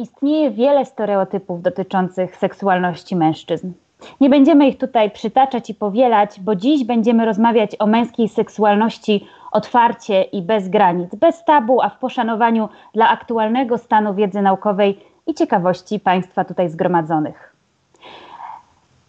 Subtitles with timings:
[0.00, 3.72] istnieje wiele stereotypów dotyczących seksualności mężczyzn.
[4.20, 10.22] Nie będziemy ich tutaj przytaczać i powielać, bo dziś będziemy rozmawiać o męskiej seksualności otwarcie
[10.22, 16.00] i bez granic, bez tabu, a w poszanowaniu dla aktualnego stanu wiedzy naukowej i ciekawości
[16.00, 17.49] Państwa tutaj zgromadzonych.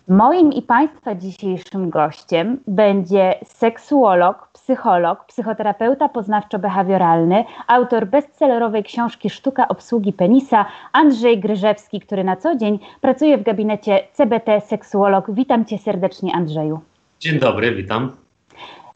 [0.08, 10.14] Moim i Państwa dzisiejszym gościem będzie seksuolog, psycholog, psychoterapeuta poznawczo-behawioralny, autor bestsellerowej książki Sztuka obsługi
[10.14, 15.32] penisa Andrzej Gryżewski, który na co dzień pracuje w gabinecie CBT Seksuolog.
[15.32, 16.80] Witam Cię serdecznie, Andrzeju.
[17.20, 18.12] Dzień dobry, witam.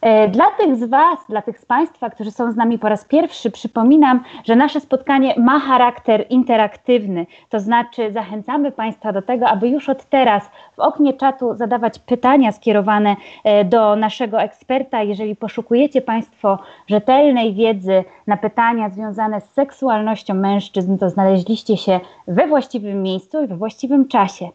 [0.05, 3.05] E, dla tych z Was, dla tych z Państwa, którzy są z nami po raz
[3.05, 7.25] pierwszy, przypominam, że nasze spotkanie ma charakter interaktywny.
[7.49, 10.43] To znaczy, zachęcamy Państwa do tego, aby już od teraz
[10.75, 15.03] w oknie czatu zadawać pytania skierowane e, do naszego eksperta.
[15.03, 22.47] Jeżeli poszukujecie Państwo rzetelnej wiedzy na pytania związane z seksualnością mężczyzn, to znaleźliście się we
[22.47, 24.49] właściwym miejscu i we właściwym czasie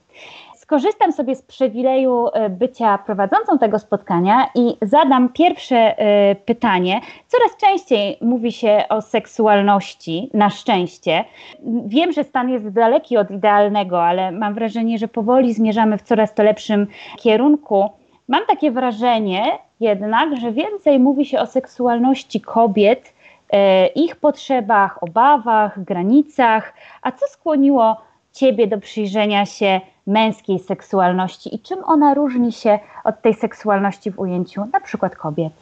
[0.71, 7.01] skorzystam sobie z przywileju e, bycia prowadzącą tego spotkania i zadam pierwsze e, pytanie.
[7.29, 11.25] Coraz częściej mówi się o seksualności, na szczęście.
[11.87, 16.35] Wiem, że stan jest daleki od idealnego, ale mam wrażenie, że powoli zmierzamy w coraz
[16.35, 16.87] to lepszym
[17.19, 17.91] kierunku.
[18.29, 19.45] Mam takie wrażenie
[19.81, 23.15] jednak, że więcej mówi się o seksualności kobiet,
[23.53, 26.75] e, ich potrzebach, obawach, granicach.
[27.03, 27.97] A co skłoniło
[28.33, 29.81] Ciebie do przyjrzenia się
[30.11, 35.53] męskiej seksualności i czym ona różni się od tej seksualności w ujęciu na przykład kobiet?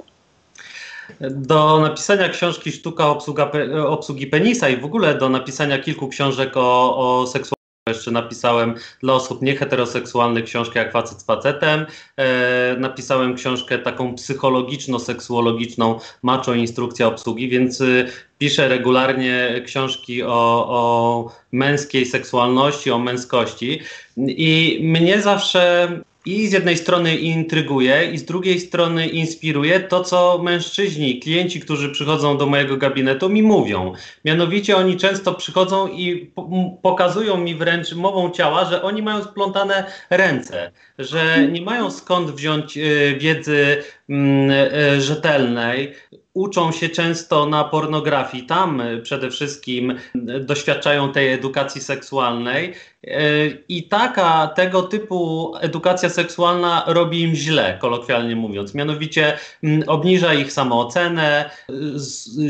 [1.31, 3.51] Do napisania książki Sztuka obsługa,
[3.87, 7.58] obsługi penisa i w ogóle do napisania kilku książek o, o seksualności
[7.89, 11.86] jeszcze napisałem dla osób nieheteroseksualnych książkę jak facet z facetem.
[12.17, 18.06] E, napisałem książkę taką psychologiczno-seksuologiczną Macho Instrukcja obsługi, więc y,
[18.39, 23.81] piszę regularnie książki o, o męskiej seksualności, o męskości.
[24.16, 25.89] I mnie zawsze
[26.29, 31.91] i z jednej strony intryguje, i z drugiej strony inspiruje to, co mężczyźni, klienci, którzy
[31.91, 33.93] przychodzą do mojego gabinetu, mi mówią.
[34.25, 36.31] Mianowicie oni często przychodzą i
[36.83, 42.77] pokazują mi wręcz mową ciała, że oni mają splątane ręce, że nie mają skąd wziąć
[42.77, 43.83] y, wiedzy
[44.99, 45.95] rzetelnej,
[46.39, 48.47] uczą się często na pornografii.
[48.47, 49.95] Tam y, przede wszystkim
[50.41, 52.75] doświadczają tej edukacji seksualnej
[53.07, 58.75] E, I taka, tego typu edukacja seksualna robi im źle, kolokwialnie mówiąc.
[58.75, 61.51] Mianowicie mm, obniża ich samoocenę,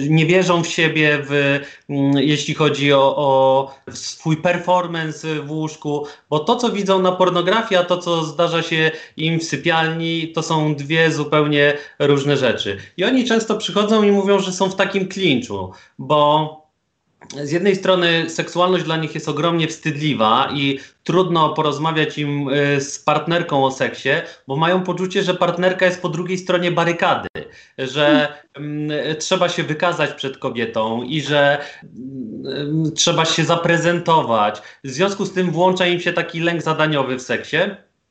[0.08, 6.38] nie wierzą w siebie, w, mm, jeśli chodzi o, o swój performance w łóżku, bo
[6.38, 10.74] to, co widzą na pornografii, a to, co zdarza się im w sypialni, to są
[10.74, 11.47] dwie zupełnie
[11.98, 12.76] różne rzeczy.
[12.96, 16.68] I oni często przychodzą i mówią, że są w takim klinczu, bo
[17.36, 22.98] z jednej strony seksualność dla nich jest ogromnie wstydliwa i trudno porozmawiać im e, z
[22.98, 24.08] partnerką o seksie,
[24.46, 27.28] bo mają poczucie, że partnerka jest po drugiej stronie barykady,
[27.78, 34.62] że mm, trzeba się wykazać przed kobietą i że mm, trzeba się zaprezentować.
[34.84, 37.56] W związku z tym włącza im się taki lęk zadaniowy w seksie.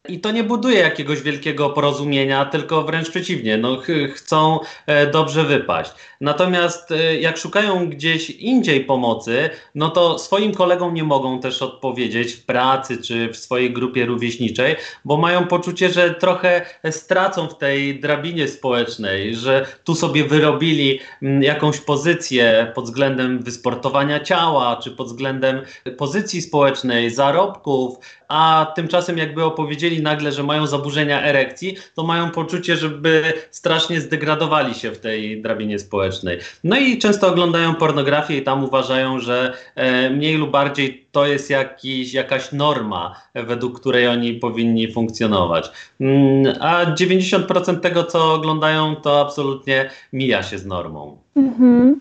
[0.10, 5.44] I to nie buduje jakiegoś wielkiego porozumienia, tylko wręcz przeciwnie, no, ch chcą e, dobrze
[5.44, 5.92] wypaść.
[6.22, 12.34] Natomiast e, jak szukają gdzieś indziej pomocy, no to swoim kolegom nie mogą też odpowiedzieć
[12.34, 14.76] w pracy czy w swojej grupie rówieśniczej,
[15.06, 21.00] bo mają poczucie, że trochę stracą w tej drabinie społecznej, że tu sobie wyrobili
[21.42, 25.62] jakąś pozycję pod względem wysportowania ciała, czy pod względem
[25.98, 27.98] pozycji społecznej, zarobków,
[28.28, 34.74] a tymczasem jakby opowiedzieli nagle, że mają zaburzenia erekcji, to mają poczucie, żeby strasznie zdegradowali
[34.74, 36.40] się w tej drabinie społecznej.
[36.64, 41.50] No i często oglądają pornografię i tam uważają, że e, mniej lub bardziej to jest
[41.50, 45.72] jakiś, jakaś norma, według której oni powinni funkcjonować.
[46.02, 51.18] Mm, a 90% tego, co oglądają, to absolutnie mija się z normą.
[51.38, 52.00] Mhm.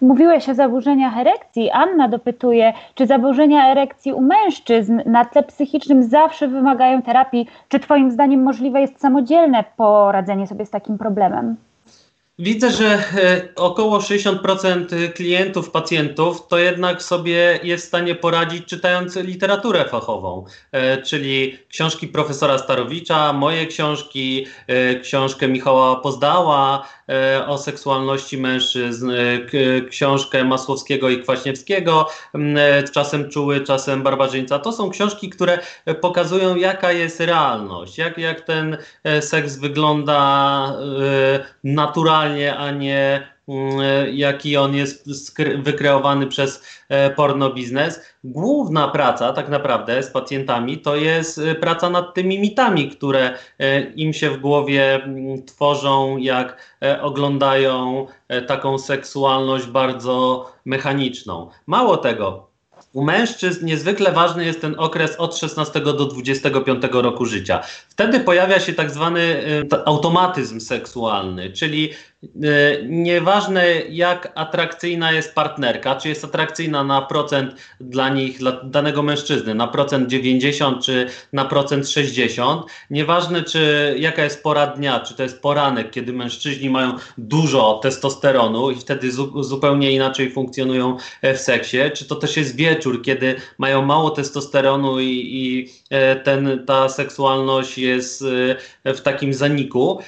[0.00, 1.70] Mówiłeś o zaburzeniach erekcji.
[1.70, 7.27] Anna dopytuje, czy zaburzenia erekcji u mężczyzn na tle psychicznym zawsze wymagają terapii?
[7.68, 11.56] Czy Twoim zdaniem możliwe jest samodzielne poradzenie sobie z takim problemem?
[12.40, 19.16] Widzę, że e, około 60% klientów, pacjentów to jednak sobie jest w stanie poradzić czytając
[19.16, 26.88] literaturę fachową, e, czyli książki profesora Starowicza, moje książki, e, książkę Michała Pozdała
[27.46, 29.12] o seksualności mężczyzn,
[29.90, 32.08] książkę Masłowskiego i Kwaśniewskiego,
[32.92, 34.58] czasem Czuły, czasem Barbarzyńca.
[34.58, 35.58] To są książki, które
[36.00, 38.76] pokazują jaka jest realność, jak, jak ten
[39.20, 40.72] seks wygląda
[41.64, 42.27] naturalnie,
[42.58, 43.28] a nie
[44.12, 45.08] jaki on jest
[45.58, 46.62] wykreowany przez
[47.16, 48.00] porno biznes.
[48.24, 53.38] Główna praca tak naprawdę z pacjentami to jest praca nad tymi mitami, które
[53.96, 55.00] im się w głowie
[55.46, 58.06] tworzą, jak oglądają
[58.46, 61.50] taką seksualność bardzo mechaniczną.
[61.66, 62.48] Mało tego,
[62.92, 67.60] u mężczyzn niezwykle ważny jest ten okres od 16 do 25 roku życia.
[67.88, 69.42] Wtedy pojawia się tak zwany
[69.86, 72.17] automatyzm seksualny, czyli E,
[72.88, 79.54] nieważne jak atrakcyjna jest partnerka, czy jest atrakcyjna na procent dla nich, dla danego mężczyzny,
[79.54, 85.22] na procent 90 czy na procent 60, nieważne czy jaka jest pora dnia, czy to
[85.22, 91.40] jest poranek, kiedy mężczyźni mają dużo testosteronu i wtedy zu, zupełnie inaczej funkcjonują e, w
[91.40, 96.88] seksie, czy to też jest wieczór, kiedy mają mało testosteronu i, i e, ten, ta
[96.88, 98.24] seksualność jest
[98.84, 100.00] w takim zaniku,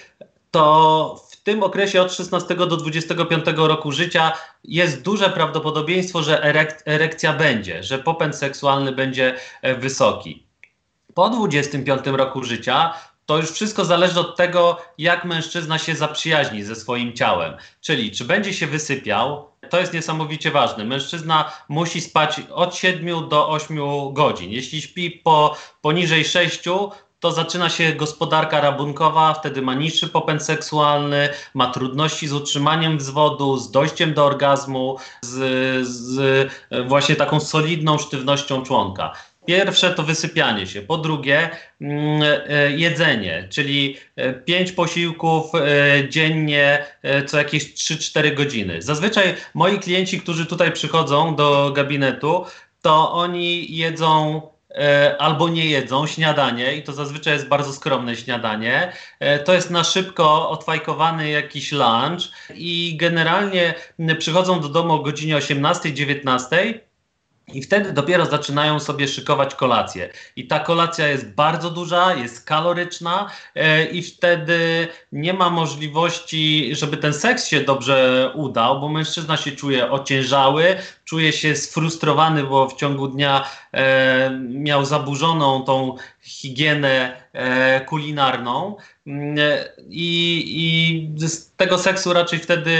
[0.50, 4.32] to w tym okresie od 16 do 25 roku życia
[4.64, 10.46] jest duże prawdopodobieństwo, że erek erekcja będzie, że popęd seksualny będzie e, wysoki.
[11.14, 12.94] Po 25 roku życia
[13.26, 17.56] to już wszystko zależy od tego, jak mężczyzna się zaprzyjaźni ze swoim ciałem.
[17.80, 20.84] Czyli czy będzie się wysypiał, to jest niesamowicie ważne.
[20.84, 23.78] Mężczyzna musi spać od 7 do 8
[24.12, 24.50] godzin.
[24.50, 26.62] Jeśli śpi po, poniżej 6,
[27.20, 33.56] to zaczyna się gospodarka rabunkowa, wtedy ma niższy popęd seksualny, ma trudności z utrzymaniem wzwodu,
[33.56, 35.36] z dojściem do orgazmu, z,
[35.86, 36.52] z
[36.86, 39.12] właśnie taką solidną sztywnością członka.
[39.46, 40.82] Pierwsze to wysypianie się.
[40.82, 41.50] Po drugie,
[41.80, 46.86] mm, e, jedzenie, czyli e, pięć posiłków e, dziennie
[47.26, 48.82] co jakieś 3-4 godziny.
[48.82, 52.44] Zazwyczaj moi klienci, którzy tutaj przychodzą do gabinetu,
[52.82, 54.42] to oni jedzą
[55.18, 58.92] albo nie jedzą śniadanie i to zazwyczaj jest bardzo skromne śniadanie.
[59.20, 62.22] E, to jest na szybko odfajkowany jakiś lunch
[62.54, 63.74] i generalnie
[64.18, 66.56] przychodzą do domu o godzinie 18-19
[67.54, 70.10] i wtedy dopiero zaczynają sobie szykować kolację.
[70.36, 76.96] I ta kolacja jest bardzo duża, jest kaloryczna, e, i wtedy nie ma możliwości, żeby
[76.96, 82.76] ten seks się dobrze udał, bo mężczyzna się czuje ociężały, czuje się sfrustrowany, bo w
[82.76, 88.76] ciągu dnia e, miał zaburzoną tą higienę e, kulinarną.
[89.88, 92.72] I, I z tego seksu raczej wtedy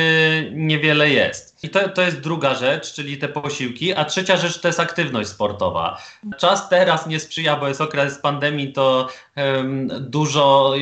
[0.54, 1.64] niewiele jest.
[1.64, 3.94] I to, to jest druga rzecz, czyli te posiłki.
[3.94, 6.02] A trzecia rzecz to jest aktywność sportowa.
[6.38, 10.74] Czas teraz nie sprzyja, bo jest okres pandemii, to um, dużo,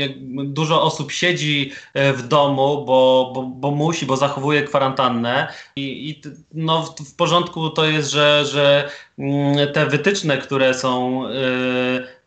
[0.45, 5.53] dużo osób siedzi e, w domu, bo, bo, bo musi, bo zachowuje kwarantannę.
[5.77, 6.23] I, i
[6.55, 11.23] no, w, w porządku to jest, że, że mm, te wytyczne, które są.
[11.29, 12.18] Yy,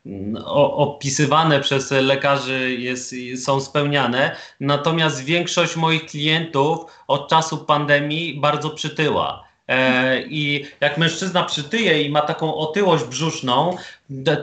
[0.46, 9.44] opisywane przez lekarzy jest, są spełniane, natomiast większość moich klientów od czasu pandemii bardzo przytyła.
[9.68, 13.78] E, I jak mężczyzna przytyje i ma taką otyłość brzuszną,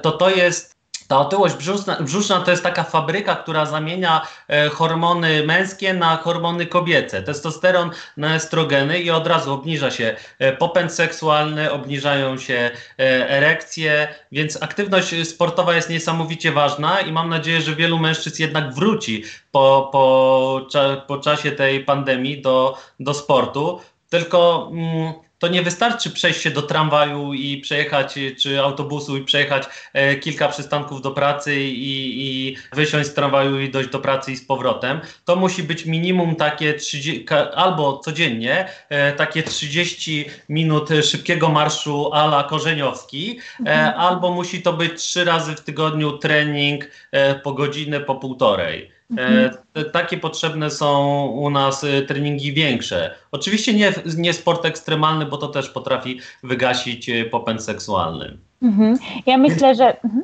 [0.02, 0.77] to to jest
[1.08, 6.66] ta otyłość brzuszna, brzuszna to jest taka fabryka, która zamienia e, hormony męskie na hormony
[6.66, 7.22] kobiece.
[7.22, 14.08] Testosteron na estrogeny i od razu obniża się e, popęd seksualny, obniżają się e, erekcje,
[14.32, 19.88] więc aktywność sportowa jest niesamowicie ważna i mam nadzieję, że wielu mężczyzn jednak wróci po,
[19.92, 20.66] po,
[21.06, 23.80] po czasie tej pandemii do, do sportu.
[24.10, 24.70] Tylko.
[24.72, 30.16] Mm, to nie wystarczy przejść się do tramwaju i przejechać, czy autobusu i przejechać e,
[30.16, 34.46] kilka przystanków do pracy i, i wysiąść z tramwaju i dojść do pracy i z
[34.46, 35.00] powrotem.
[35.24, 42.44] To musi być minimum takie 30, albo codziennie e, takie 30 minut szybkiego marszu ala
[42.44, 44.00] korzeniowski, e, mhm.
[44.00, 48.97] albo musi to być trzy razy w tygodniu trening e, po godzinę, po półtorej.
[49.16, 49.50] E,
[49.92, 53.14] takie potrzebne są u nas e, treningi większe.
[53.32, 58.36] Oczywiście nie, nie sport ekstremalny, bo to też potrafi wygasić e, popęd seksualny.
[58.62, 58.98] Mhm.
[59.26, 60.02] Ja myślę, że.
[60.04, 60.22] Mhm.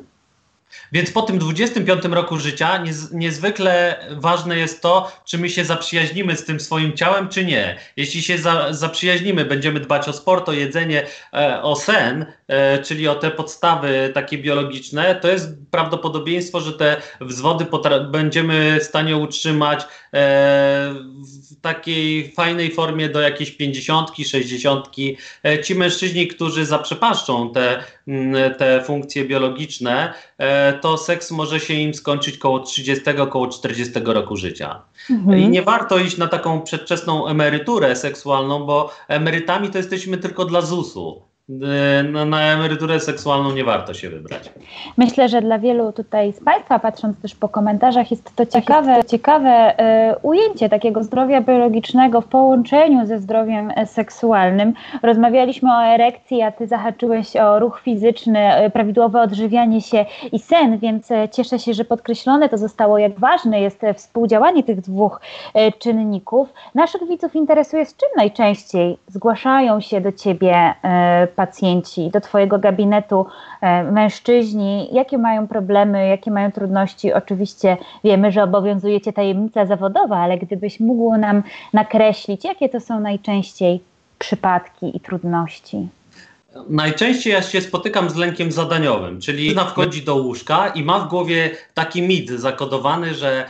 [0.95, 6.35] Więc po tym 25 roku życia niez, niezwykle ważne jest to, czy my się zaprzyjaźnimy
[6.35, 7.77] z tym swoim ciałem, czy nie.
[7.97, 13.07] Jeśli się za, zaprzyjaźnimy, będziemy dbać o sport, o jedzenie, e, o sen, e, czyli
[13.07, 17.65] o te podstawy takie biologiczne, to jest prawdopodobieństwo, że te wzwody
[18.11, 19.85] będziemy w stanie utrzymać e,
[21.51, 24.87] w takiej fajnej formie do jakiejś 50, 60.
[25.45, 27.83] E, ci mężczyźni, którzy zaprzepaszczą te,
[28.57, 30.13] te funkcje biologiczne,
[30.81, 34.81] to seks może się im skończyć koło 30, koło 40 roku życia.
[35.09, 35.39] Mhm.
[35.39, 40.61] I nie warto iść na taką przedwczesną emeryturę seksualną, bo emerytami to jesteśmy tylko dla
[40.61, 41.21] ZUS-u.
[41.49, 44.51] Na, na emeryturę seksualną nie warto się wybrać.
[44.97, 49.73] Myślę, że dla wielu tutaj z Państwa, patrząc też po komentarzach, jest to ciekawe, ciekawe
[50.11, 54.73] y, ujęcie takiego zdrowia biologicznego w połączeniu ze zdrowiem seksualnym.
[55.03, 60.77] Rozmawialiśmy o erekcji, a Ty zahaczyłeś o ruch fizyczny, y, prawidłowe odżywianie się i sen,
[60.77, 65.21] więc cieszę się, że podkreślone to zostało, jak ważne jest współdziałanie tych dwóch
[65.79, 66.53] czynników.
[66.75, 70.73] Naszych widzów interesuje, z czym najczęściej zgłaszają się do Ciebie
[71.35, 73.25] pacjenci, do Twojego gabinetu
[73.61, 77.13] e, mężczyźni, jakie mają problemy, jakie mają trudności.
[77.13, 82.99] Oczywiście wiemy, że obowiązuje Cię tajemnica zawodowa, ale gdybyś mógł nam nakreślić, jakie to są
[82.99, 83.79] najczęściej
[84.19, 85.87] przypadki i trudności?
[86.69, 91.09] Najczęściej ja się spotykam z lękiem zadaniowym, czyli ona wchodzi do łóżka i ma w
[91.09, 93.45] głowie taki mit zakodowany, że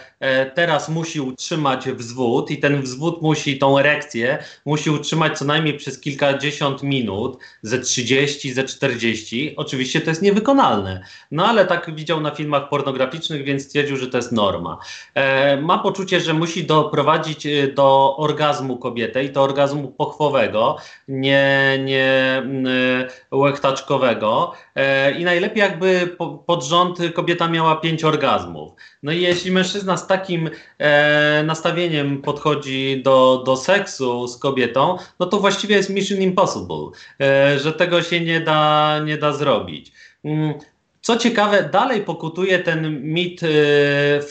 [0.55, 6.00] teraz musi utrzymać wzwód i ten wzwód musi, tą erekcję musi utrzymać co najmniej przez
[6.00, 9.53] kilkadziesiąt minut, ze 30, ze 40.
[9.58, 14.17] Oczywiście to jest niewykonalne, no ale tak widział na filmach pornograficznych, więc stwierdził, że to
[14.17, 14.77] jest norma.
[15.13, 20.77] E, ma poczucie, że musi doprowadzić e, do orgazmu kobietę i to orgazmu pochwowego,
[21.08, 22.41] nie, nie
[23.32, 24.65] łechtaczkowego e,
[25.20, 28.74] i najlepiej jakby pod rząd kobieta miała pięć orgazmów.
[29.03, 35.25] No i jeśli mężczyzna z takim e, nastawieniem podchodzi do, do seksu z kobietą, no
[35.25, 36.89] to właściwie jest mission impossible,
[37.22, 39.91] e, że tego się nie da, nie da zrobić.
[40.25, 40.53] Mm,
[41.01, 43.41] co ciekawe, dalej pokutuje ten mit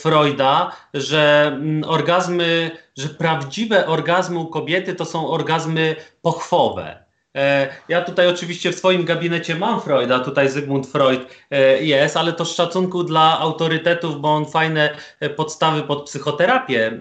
[0.01, 7.04] Freuda, że mm, orgazmy, że prawdziwe orgazmy u kobiety to są orgazmy pochwowe.
[7.35, 12.33] E, ja tutaj oczywiście w swoim gabinecie mam Freuda, tutaj Zygmunt Freud e, jest, ale
[12.33, 16.91] to z szacunku dla autorytetów, bo on fajne e, podstawy pod psychoterapię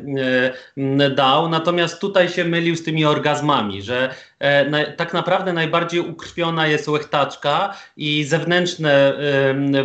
[1.14, 4.14] dał, natomiast tutaj się mylił z tymi orgazmami, że
[4.96, 9.12] tak naprawdę najbardziej ukrwiona jest łechtaczka i zewnętrzne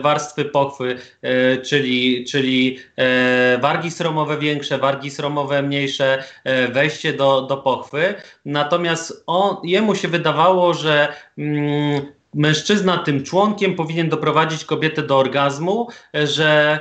[0.01, 6.23] warstwy pochwy, e, czyli, czyli e, wargi sromowe większe, wargi sromowe mniejsze,
[6.71, 8.13] wejście do, do pochwy.
[8.45, 12.01] Natomiast on, jemu się wydawało, że mm,
[12.33, 16.79] mężczyzna tym członkiem powinien doprowadzić kobietę do orgazmu, że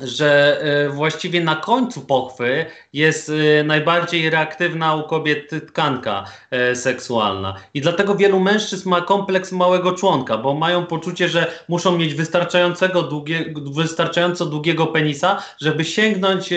[0.00, 7.54] że e, właściwie na końcu pochwy jest e, najbardziej reaktywna u kobiet tkanka e, seksualna.
[7.74, 13.02] I dlatego wielu mężczyzn ma kompleks małego członka, bo mają poczucie, że muszą mieć wystarczającego
[13.02, 16.50] długie, wystarczająco długiego penisa, żeby sięgnąć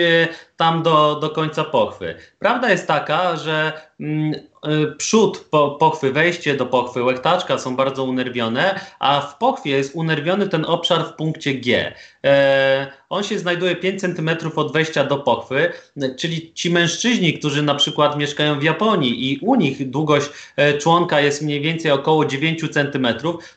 [0.56, 2.14] tam do, do końca pochwy.
[2.38, 4.49] Prawda jest taka, że mm,
[4.96, 10.48] przód po, pochwy, wejście do pochwy, łechtaczka są bardzo unerwione, a w pochwie jest unerwiony
[10.48, 11.94] ten obszar w punkcie G.
[12.24, 15.72] E, on się znajduje 5 cm od wejścia do pochwy,
[16.18, 21.20] czyli ci mężczyźni, którzy na przykład mieszkają w Japonii i u nich długość e, członka
[21.20, 23.06] jest mniej więcej około 9 cm,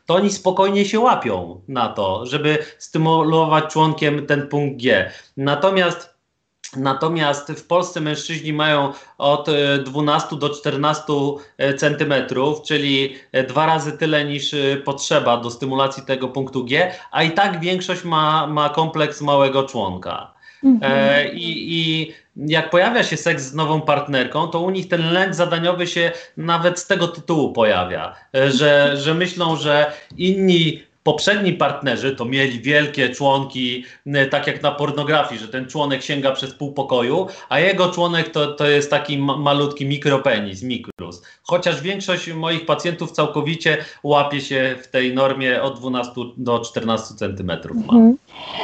[0.06, 5.12] to oni spokojnie się łapią na to, żeby stymulować członkiem ten punkt G.
[5.38, 6.13] Natomiast
[6.78, 9.50] Natomiast w Polsce mężczyźni mają od
[9.86, 11.04] 12 e, do 14
[11.58, 17.24] e, centymetrów, czyli e, dwa razy tyle niż potrzeba do stymulacji tego punktu G, a
[17.24, 20.34] i tak większość ma, ma kompleks małego członka.
[20.64, 20.94] Mhm.
[20.94, 25.36] E, i, I jak pojawia się seks z nową partnerką, to u nich ten lęk
[25.36, 32.26] zadaniowy się nawet z tego tytułu pojawia, że, że myślą, że inni poprzedni partnerzy to
[32.26, 33.86] mieli wielkie członki,
[34.32, 38.54] tak jak na pornografii, że ten członek sięga przez pół pokoju, a jego członek to,
[38.54, 40.64] to jest taki malutki mikropenis,
[41.14, 41.44] mikrus.
[41.44, 47.78] Chociaż większość moich pacjentów całkowicie łapie się w tej normie od 12 do 14 centymetrów.
[47.78, 48.18] Mhm.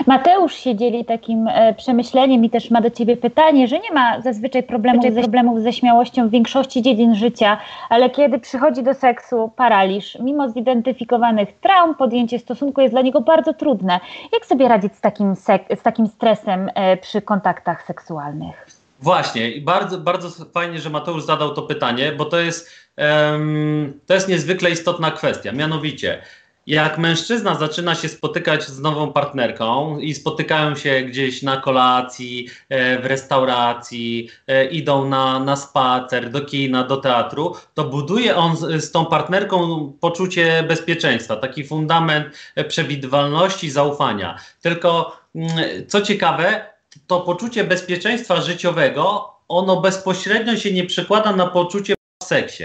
[0.08, 4.22] Mateusz się dzieli takim e, przemyśleniem i też ma do Ciebie pytanie, że nie ma
[4.22, 7.58] zazwyczaj problemów, ze, problemów ze śmiałością w większości dziedzin życia,
[7.90, 13.54] ale kiedy przychodzi do seksu paraliż, mimo zidentyfikowanych traum, podjęcie stosunku jest dla niego bardzo
[13.54, 14.00] trudne.
[14.34, 15.36] Jak sobie radzić z takim,
[15.80, 18.79] z takim stresem e, przy kontaktach seksualnych?
[19.02, 24.14] Właśnie i bardzo, bardzo fajnie, że Mateusz zadał to pytanie, bo to jest, um, to
[24.14, 25.52] jest niezwykle istotna kwestia.
[25.52, 26.22] Mianowicie,
[26.68, 33.00] jak mężczyzna zaczyna się spotykać z nową partnerką i spotykają się gdzieś na kolacji, e,
[33.00, 38.84] w restauracji, e, idą na, na spacer, do kina, do teatru, to buduje on z,
[38.84, 42.28] z tą partnerką poczucie bezpieczeństwa, taki fundament
[42.68, 44.38] przewidywalności, zaufania.
[44.62, 45.50] Tylko mm,
[45.88, 52.64] co ciekawe, to poczucie bezpieczeństwa życiowego, ono bezpośrednio się nie przekłada na poczucie w seksie.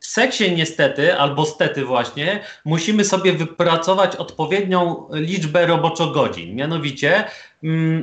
[0.00, 6.54] W seksie niestety, albo stety właśnie, musimy sobie wypracować odpowiednią liczbę roboczo godzin.
[6.54, 7.24] Mianowicie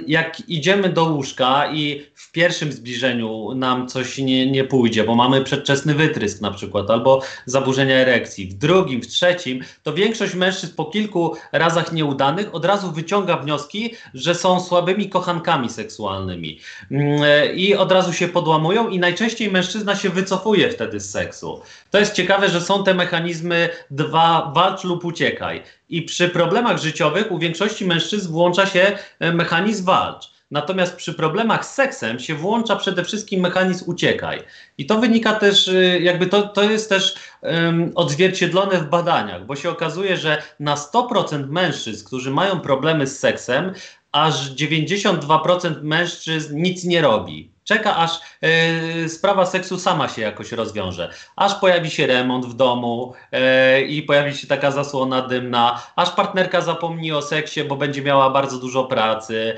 [0.08, 5.44] jak idziemy do łóżka i w pierwszym zbliżeniu nam coś nie, nie pójdzie, bo mamy
[5.44, 10.86] przedczesny wytrysk na przykład, albo zaburzenia erekcji, w drugim, w trzecim, to większość mężczyzn po
[10.86, 16.60] kilku razach nieudanych od razu wyciąga wnioski, że są słabymi kochankami seksualnymi
[16.92, 17.22] mm,
[17.56, 21.62] i od razu się podłamują i najczęściej mężczyzna się wycofuje wtedy z seksu.
[21.92, 25.64] To jest ciekawe, że są te mechanizmy dwa, walcz lub uciekaj.
[25.89, 30.38] I przy problemach życiowych u większości mężczyzn włącza się e, mechanizm walcz.
[30.51, 34.44] Natomiast przy problemach z seksem się włącza przede wszystkim mechanizm uciekaj.
[34.77, 39.56] I to wynika też, e, jakby to, to jest też um, odzwierciedlone w badaniach, bo
[39.56, 43.74] się okazuje, że na 100% mężczyzn, którzy mają problemy z seksem,
[44.12, 51.14] aż 92% mężczyzn nic nie robi czeka aż e, sprawa seksu sama się jakoś rozwiąże.
[51.36, 56.62] Aż pojawi się remont w domu e, i pojawi się taka zasłona dymna, aż partnerka
[56.62, 59.58] zapomni o seksie, bo będzie miała bardzo dużo pracy,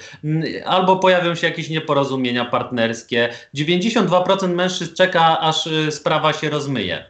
[0.65, 3.29] albo pojawią się jakieś nieporozumienia partnerskie.
[3.55, 7.05] 92% mężczyzn czeka, aż e, sprawa się rozmyje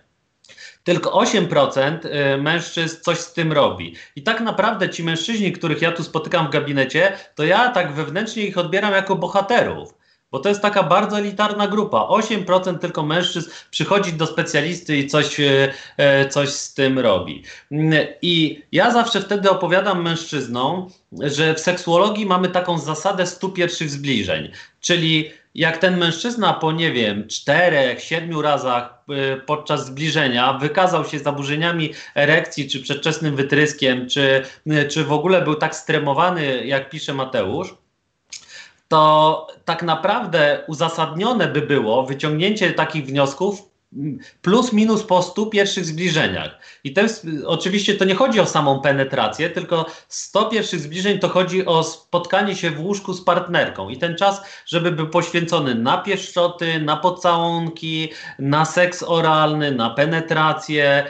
[0.83, 1.99] tylko 8%
[2.41, 3.95] mężczyzn coś z tym robi.
[4.15, 8.43] I tak naprawdę ci mężczyźni, których ja tu spotykam w gabinecie, to ja tak wewnętrznie
[8.43, 9.98] ich odbieram jako bohaterów.
[10.31, 12.07] Bo to jest taka bardzo elitarna grupa.
[12.09, 17.43] 8% tylko mężczyzn przychodzi do specjalisty i coś, e, e, coś z tym robi.
[17.71, 23.89] Mm, I ja zawsze wtedy opowiadam mężczyznom, że w seksuologii mamy taką zasadę 100 pierwszych
[23.89, 24.51] zbliżeń.
[24.81, 31.19] Czyli jak ten mężczyzna po, nie wiem, czterech, siedmiu razach e, podczas zbliżenia wykazał się
[31.19, 34.45] zaburzeniami erekcji, czy przedczesnym wytryskiem, czy,
[34.89, 37.75] czy w ogóle był tak stremowany, jak pisze Mateusz,
[38.89, 43.69] to tak naprawdę uzasadnione by było wyciągnięcie takich wniosków
[44.41, 46.59] plus minus po 100 pierwszych zbliżeniach.
[46.83, 46.93] I
[47.45, 52.55] oczywiście to nie chodzi o samą penetrację, tylko 100 pierwszych zbliżeń to chodzi o spotkanie
[52.55, 53.89] się w łóżku z partnerką.
[53.89, 61.07] I ten czas, żeby był poświęcony na pieszczoty, na pocałunki, na seks oralny, na penetrację,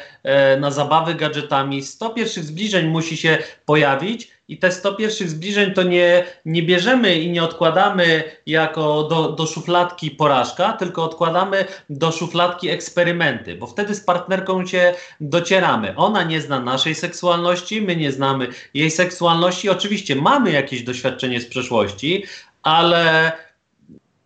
[0.60, 1.84] na zabawy gadżetami.
[1.84, 7.16] 100 pierwszych zbliżeń musi się pojawić i te 100 pierwszych zbliżeń to nie, nie bierzemy
[7.16, 13.96] i nie odkładamy jako do, do szufladki porażka, tylko odkładamy do szufladki eksperymenty, bo wtedy
[13.96, 15.96] z partnerką się docieramy.
[15.96, 19.70] Ona nie zna naszej seksualności, my nie znamy jej seksualności.
[19.70, 22.24] Oczywiście mamy jakieś doświadczenie z przeszłości,
[22.64, 23.32] ale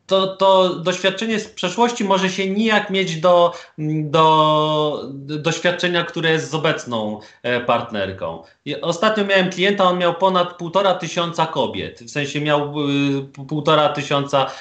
[0.06, 6.50] to, to doświadczenie z przeszłości może się nijak mieć do, do, do doświadczenia, które jest
[6.50, 8.44] z obecną e, partnerką.
[8.82, 14.52] Ostatnio miałem klienta, on miał ponad półtora tysiąca kobiet, w sensie miał y, półtora tysiąca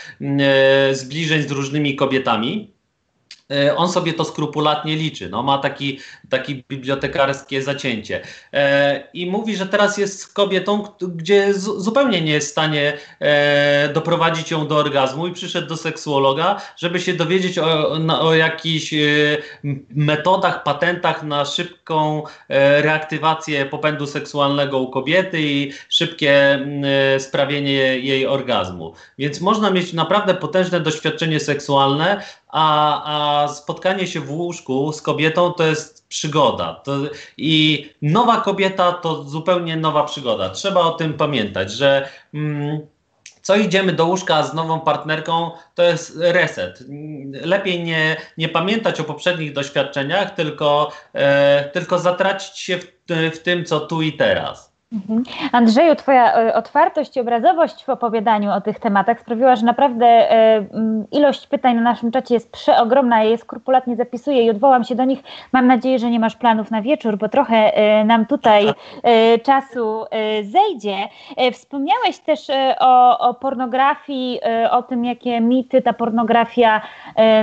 [0.90, 2.72] y, zbliżeń z różnymi kobietami.
[3.50, 5.28] E, on sobie to skrupulatnie liczy.
[5.28, 5.98] No, ma taki,
[6.32, 8.20] taki bibliotekarskie zacięcie.
[8.52, 14.50] E, I mówi, że teraz jest kobietą, gdzie zupełnie nie jest w stanie e, doprowadzić
[14.50, 18.98] ją do orgazmu i przyszedł do seksuologa, żeby się dowiedzieć o, o jakichś e,
[19.90, 22.22] metodach, patentach na szybką
[22.82, 26.66] reaktywację popędu seksualnego u kobiety i szybkie
[27.18, 28.94] sprawienie jej orgazmu.
[29.18, 35.52] Więc można mieć naprawdę potężne doświadczenie seksualne, a, a spotkanie się w łóżku z kobietą
[35.52, 36.74] to jest przygoda.
[36.74, 36.96] To,
[37.36, 40.50] I nowa kobieta to zupełnie nowa przygoda.
[40.50, 42.08] Trzeba o tym pamiętać, że.
[42.34, 42.80] Mm,
[43.42, 46.84] co idziemy do łóżka z nową partnerką, to jest reset.
[47.32, 52.86] Lepiej nie, nie pamiętać o poprzednich doświadczeniach, tylko, e, tylko zatracić się w,
[53.34, 54.71] w tym, co tu i teraz.
[54.92, 55.22] Mhm.
[55.52, 60.64] Andrzeju, Twoja e, otwartość i obrazowość w opowiadaniu o tych tematach sprawiła, że naprawdę e,
[61.12, 63.24] ilość pytań na naszym czacie jest przeogromna.
[63.24, 65.22] Ja je skrupulatnie zapisuję i odwołam się do nich.
[65.52, 68.66] Mam nadzieję, że nie masz planów na wieczór, bo trochę e, nam tutaj
[69.42, 70.04] czasu
[70.42, 70.96] zejdzie.
[71.52, 72.50] Wspomniałeś też
[72.80, 76.80] o, o pornografii, o tym, jakie mity ta pornografia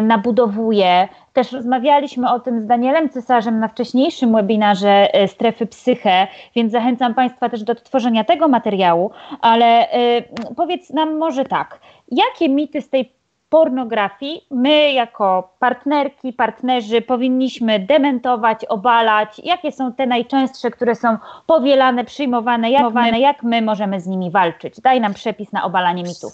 [0.02, 1.08] nabudowuje.
[1.40, 7.14] Też rozmawialiśmy o tym z Danielem Cesarzem na wcześniejszym webinarze e, Strefy Psyche, więc zachęcam
[7.14, 10.24] Państwa też do odtworzenia tego materiału, ale y,
[10.56, 11.80] powiedz nam może tak,
[12.12, 13.12] jakie mity z tej
[13.50, 19.42] pornografii my jako partnerki, partnerzy powinniśmy dementować, obalać?
[19.44, 22.72] Jakie są te najczęstsze, które są powielane, przyjmowane?
[22.72, 24.82] Jak my, jak my możemy z nimi walczyć?
[24.82, 26.34] Daj nam przepis na obalanie mitów.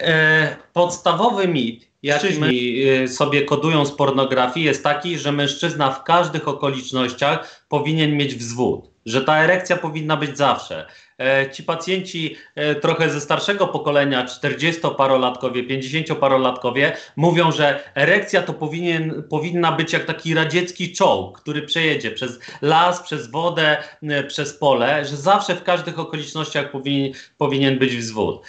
[0.00, 6.48] E, podstawowy mit jaki y, sobie kodują z pornografii, jest taki, że mężczyzna w każdych
[6.48, 10.86] okolicznościach powinien mieć wzwód, że ta erekcja powinna być zawsze.
[11.20, 19.22] E, ci pacjenci e, trochę ze starszego pokolenia, 40-parolatkowie, 50-parolatkowie, mówią, że erekcja to powinien,
[19.22, 25.04] powinna być jak taki radziecki czołg, który przejedzie przez las, przez wodę, e, przez pole,
[25.04, 28.42] że zawsze w każdych okolicznościach powinien, powinien być wzwód.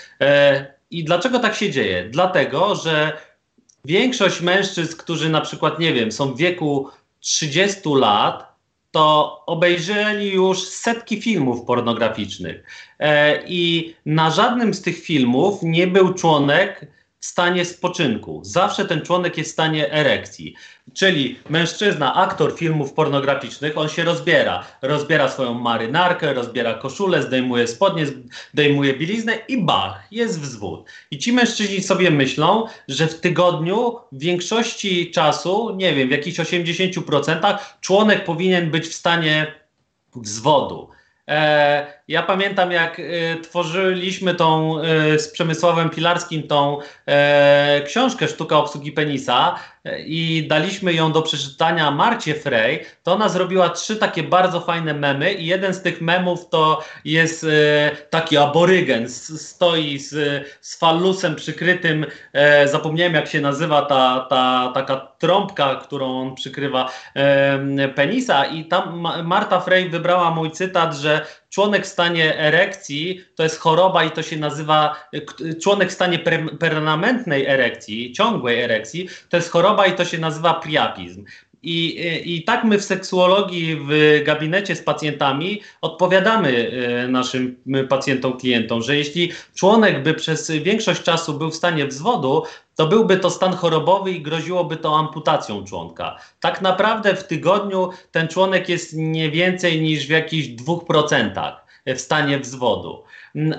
[0.92, 2.10] I dlaczego tak się dzieje?
[2.10, 3.18] Dlatego, że
[3.86, 8.51] większość mężczyzn, którzy na przykład, nie wiem, są w wieku 30 lat,
[8.92, 12.64] to obejrzeli już setki filmów pornograficznych.
[13.00, 16.88] E, I na żadnym z tych filmów nie był członek
[17.26, 18.42] stanie spoczynku.
[18.44, 20.56] Zawsze ten członek jest w stanie erekcji.
[20.94, 24.66] Czyli mężczyzna, aktor filmów pornograficznych, on się rozbiera.
[24.82, 28.06] Rozbiera swoją marynarkę, rozbiera koszulę, zdejmuje spodnie,
[28.54, 30.90] zdejmuje bieliznę i bach, jest wzwód.
[31.12, 36.40] I ci mężczyźni sobie myślą, że w tygodniu w większości czasu, nie wiem, w jakichś
[36.40, 39.54] 80% członek powinien być w stanie
[40.16, 40.90] wzwodu.
[41.28, 48.58] E, ja pamiętam, jak y, tworzyliśmy tą y, z Przemysławem Pilarskim tą e, książkę Sztuka
[48.58, 49.56] obsługi penisa.
[49.56, 49.71] e,
[50.06, 55.34] i daliśmy ją do przeczytania Marcie Frey, to ona zrobiła trzy takie bardzo fajne memy
[55.34, 62.06] i jeden z tych memów to jest e, taki aborygen, stoi z, z fallusem przykrytym,
[62.34, 68.46] e, zapomniałem jak się nazywa ta, ta taka trąbka, którą on przykrywa e, penisa.
[68.46, 74.04] I tam Marta Frey wybrała mój cytat, że członek w stanie erekcji to jest choroba
[74.04, 74.96] i to się nazywa,
[75.62, 76.20] członek w stanie
[76.60, 81.26] permanentnej erekcji, ciągłej erekcji, to jest choroba i to się nazywa priapizm.
[81.64, 86.72] I, I tak my w seksuologii, w gabinecie z pacjentami odpowiadamy
[87.04, 87.56] e, naszym
[87.90, 92.44] pacjentom, klientom, że jeśli członek by przez większość czasu był w stanie wzwodu,
[92.76, 96.18] to byłby to stan chorobowy i groziłoby to amputacją członka.
[96.40, 102.40] Tak naprawdę w tygodniu ten członek jest nie więcej niż w jakichś 2% w stanie
[102.40, 103.04] wzwodu.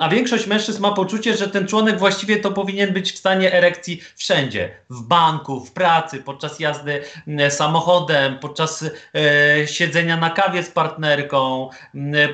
[0.01, 4.01] A większość mężczyzn ma poczucie, że ten członek właściwie to powinien być w stanie erekcji
[4.17, 4.71] wszędzie.
[4.91, 7.03] W banku, w pracy, podczas jazdy
[7.49, 11.71] samochodem, podczas e, siedzenia na kawie z partnerką,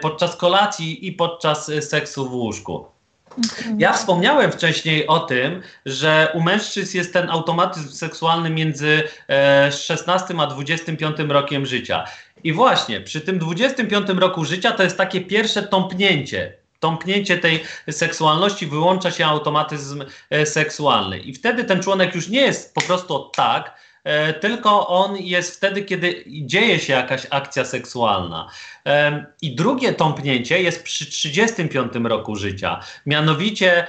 [0.01, 2.87] podczas kolacji i podczas seksu w łóżku.
[3.39, 3.81] Mhm.
[3.81, 9.03] Ja wspomniałem wcześniej o tym, że u mężczyzn jest ten automatyzm seksualny między
[9.71, 12.05] 16 e, a 25 rokiem życia.
[12.45, 16.58] I właśnie przy tym 25 roku życia to jest takie pierwsze tąpnięcie.
[16.81, 21.19] Tąpnięcie tej seksualności wyłącza się automatyzm e, seksualny.
[21.19, 23.88] I wtedy ten członek już nie jest po prostu tak,
[24.41, 28.49] tylko on jest wtedy, kiedy dzieje się jakaś akcja seksualna.
[29.43, 32.81] I drugie tąpnięcie jest przy 35 roku życia.
[33.07, 33.87] Mianowicie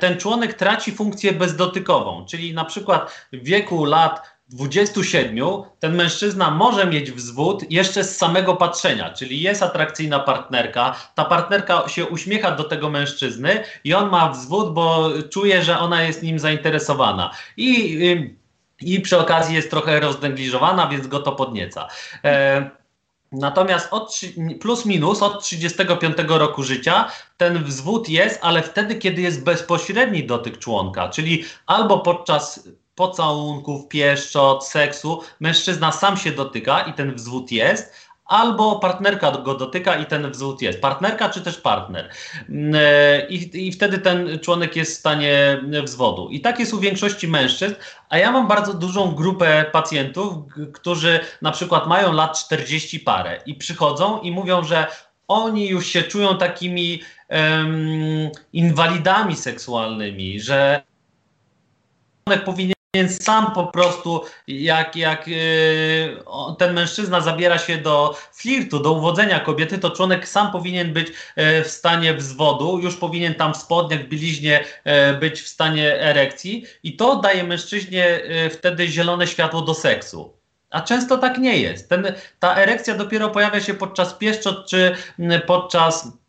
[0.00, 5.38] ten członek traci funkcję bezdotykową, czyli na przykład w wieku lat 27
[5.78, 11.88] ten mężczyzna może mieć wzwód jeszcze z samego patrzenia, czyli jest atrakcyjna partnerka, ta partnerka
[11.88, 16.38] się uśmiecha do tego mężczyzny i on ma wzwód, bo czuje, że ona jest nim
[16.38, 17.30] zainteresowana.
[17.56, 18.36] I
[18.80, 21.88] i przy okazji jest trochę roznegliżowana, więc go to podnieca.
[22.24, 22.70] E,
[23.32, 24.20] Natomiast od,
[24.60, 30.58] plus minus od 35 roku życia ten wzwód jest, ale wtedy, kiedy jest bezpośredni dotyk
[30.58, 37.94] członka, czyli albo podczas pocałunków, pieszczot, seksu, mężczyzna sam się dotyka i ten wzwód jest,
[38.26, 40.80] albo partnerka go dotyka i ten wzór jest.
[40.80, 42.10] Partnerka czy też partner.
[42.48, 46.28] Mm, e, I, I wtedy ten członek jest w stanie wzwodu.
[46.28, 47.74] I tak jest u większości mężczyzn,
[48.08, 50.34] a ja mam bardzo dużą grupę pacjentów,
[50.72, 54.86] którzy na przykład mają lat 40 parę i przychodzą i mówią, że
[55.28, 60.82] oni już się czują takimi um, inwalidami seksualnymi, że
[62.44, 65.36] powinien więc sam po prostu, jak, jak yy,
[66.58, 71.64] ten mężczyzna zabiera się do flirtu, do uwodzenia kobiety, to członek sam powinien być yy,
[71.64, 76.64] w stanie wzwodu, już powinien tam w spodniach, w bieliźnie yy, być w stanie erekcji
[76.82, 80.36] i to daje mężczyźnie yy, wtedy zielone światło do seksu.
[80.70, 81.88] A często tak nie jest.
[81.88, 84.96] Ten, ta erekcja dopiero pojawia się podczas pieszczot czy
[85.46, 86.25] podczas E,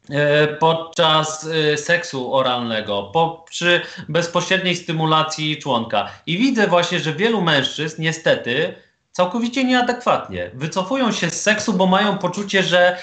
[0.59, 6.09] podczas e, seksu oralnego, po, przy bezpośredniej stymulacji członka.
[6.25, 8.75] I widzę właśnie, że wielu mężczyzn niestety
[9.11, 12.97] całkowicie nieadekwatnie wycofują się z seksu, bo mają poczucie, że,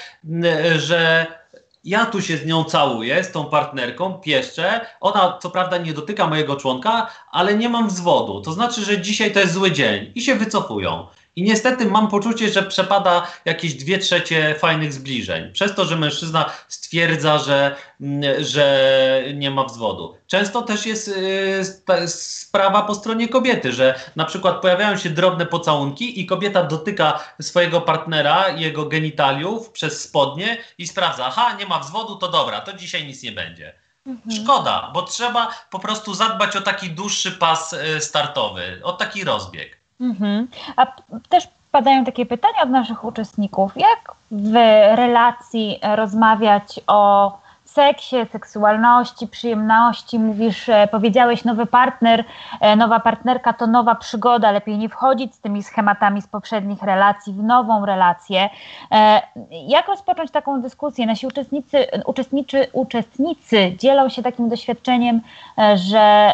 [0.76, 1.26] że
[1.84, 4.80] ja tu się z nią całuję, z tą partnerką, pieszczę.
[5.00, 8.40] Ona co prawda nie dotyka mojego członka, ale nie mam wzwodu.
[8.40, 11.06] To znaczy, że dzisiaj to jest zły dzień i się wycofują.
[11.36, 15.52] I niestety mam poczucie, że przepada jakieś dwie trzecie fajnych zbliżeń.
[15.52, 20.16] Przez to, że mężczyzna stwierdza, że, mm, że nie ma wzwodu.
[20.26, 26.20] Często też jest y, sprawa po stronie kobiety, że na przykład pojawiają się drobne pocałunki
[26.20, 32.16] i kobieta dotyka swojego partnera, jego genitaliów przez spodnie i sprawdza, aha, nie ma wzwodu,
[32.16, 33.74] to dobra, to dzisiaj nic nie będzie.
[34.06, 34.42] Mhm.
[34.42, 39.83] Szkoda, bo trzeba po prostu zadbać o taki dłuższy pas y, startowy, o taki rozbieg.
[40.04, 40.48] Mhm.
[40.76, 40.86] A
[41.28, 43.72] też padają takie pytania od naszych uczestników.
[43.76, 44.52] Jak w
[44.96, 47.32] relacji rozmawiać o
[47.74, 52.24] seksie, seksualności, przyjemności, mówisz, e, powiedziałeś nowy partner,
[52.60, 57.32] e, nowa partnerka to nowa przygoda, lepiej nie wchodzić z tymi schematami z poprzednich relacji
[57.32, 58.50] w nową relację.
[58.92, 61.06] E, jak rozpocząć taką dyskusję?
[61.06, 65.20] Nasi uczestnicy, uczestniczy, uczestnicy dzielą się takim doświadczeniem,
[65.74, 66.32] że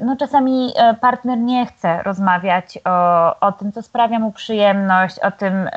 [0.00, 5.70] no, czasami partner nie chce rozmawiać o, o tym, co sprawia mu przyjemność, o tym,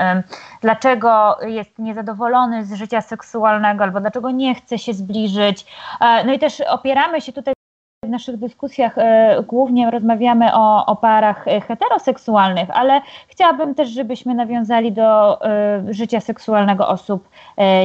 [0.62, 5.66] dlaczego jest niezadowolony z życia seksualnego albo dlaczego nie chce się zbliżyć.
[6.02, 7.54] E, no i też opieramy się tutaj
[8.06, 14.92] w naszych dyskusjach e, głównie rozmawiamy o, o parach heteroseksualnych, ale chciałabym też, żebyśmy nawiązali
[14.92, 17.30] do e, życia seksualnego osób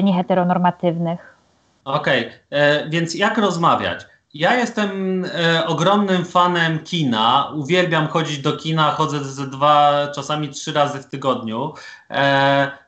[0.03, 1.37] nieheteronormatywnych.
[1.85, 2.91] Okej, okay.
[2.91, 4.07] więc jak rozmawiać?
[4.39, 7.53] Ja jestem e, ogromnym fanem kina.
[7.55, 11.75] Uwielbiam chodzić do kina, chodzę ze dwa, czasami trzy razy w tygodniu, e,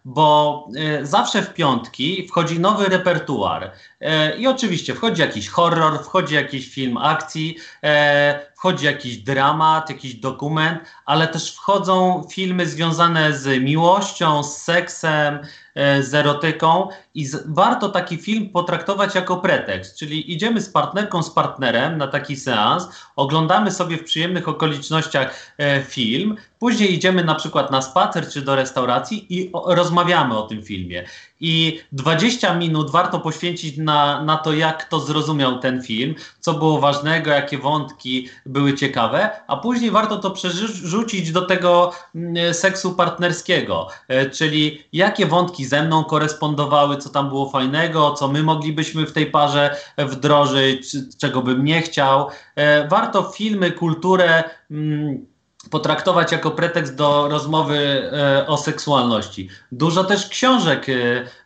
[0.04, 3.72] bo e, zawsze w piątki wchodzi nowy repertuar.
[4.00, 10.14] E, I oczywiście wchodzi jakiś horror, wchodzi jakiś film akcji, e, wchodzi jakiś dramat, jakiś
[10.14, 15.38] dokument, ale też wchodzą filmy związane z miłością, z seksem,
[15.74, 21.31] e, z erotyką i warto taki film potraktować jako pretekst, czyli idziemy z partnerką, z
[21.31, 27.70] partnerem na taki seans, oglądamy sobie w przyjemnych okolicznościach e, film, później idziemy na przykład
[27.70, 31.05] na spacer czy do restauracji i o, rozmawiamy o tym filmie.
[31.40, 36.81] I 20 minut warto poświęcić na, na to, jak to zrozumiał ten film, co było
[36.81, 43.88] ważnego, jakie wątki były ciekawe, a później warto to przerzucić do tego mm, seksu partnerskiego,
[44.09, 49.12] e, czyli jakie wątki ze mną korespondowały, co tam było fajnego, co my moglibyśmy w
[49.12, 52.29] tej parze wdrożyć, czego bym nie chciał.
[52.57, 54.44] E, warto filmy, kulturę.
[54.71, 55.27] Mm,
[55.70, 59.48] potraktować jako pretekst do rozmowy e, o seksualności.
[59.72, 60.92] Dużo też książek e,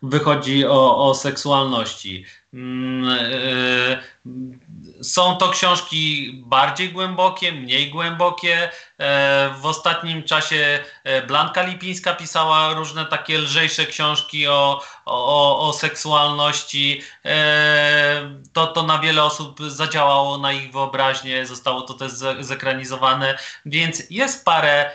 [0.03, 2.25] wychodzi o, o seksualności.
[2.55, 4.03] Mm, e,
[5.03, 8.71] są to książki bardziej głębokie, mniej głębokie.
[9.61, 10.85] W ostatnim czasie
[11.27, 17.03] Blanka Lipińska pisała różne takie lżejsze książki o, o, o seksualności.
[18.53, 24.45] To, to na wiele osób zadziałało na ich wyobraźnię, zostało to też zekranizowane, więc jest
[24.45, 24.91] parę,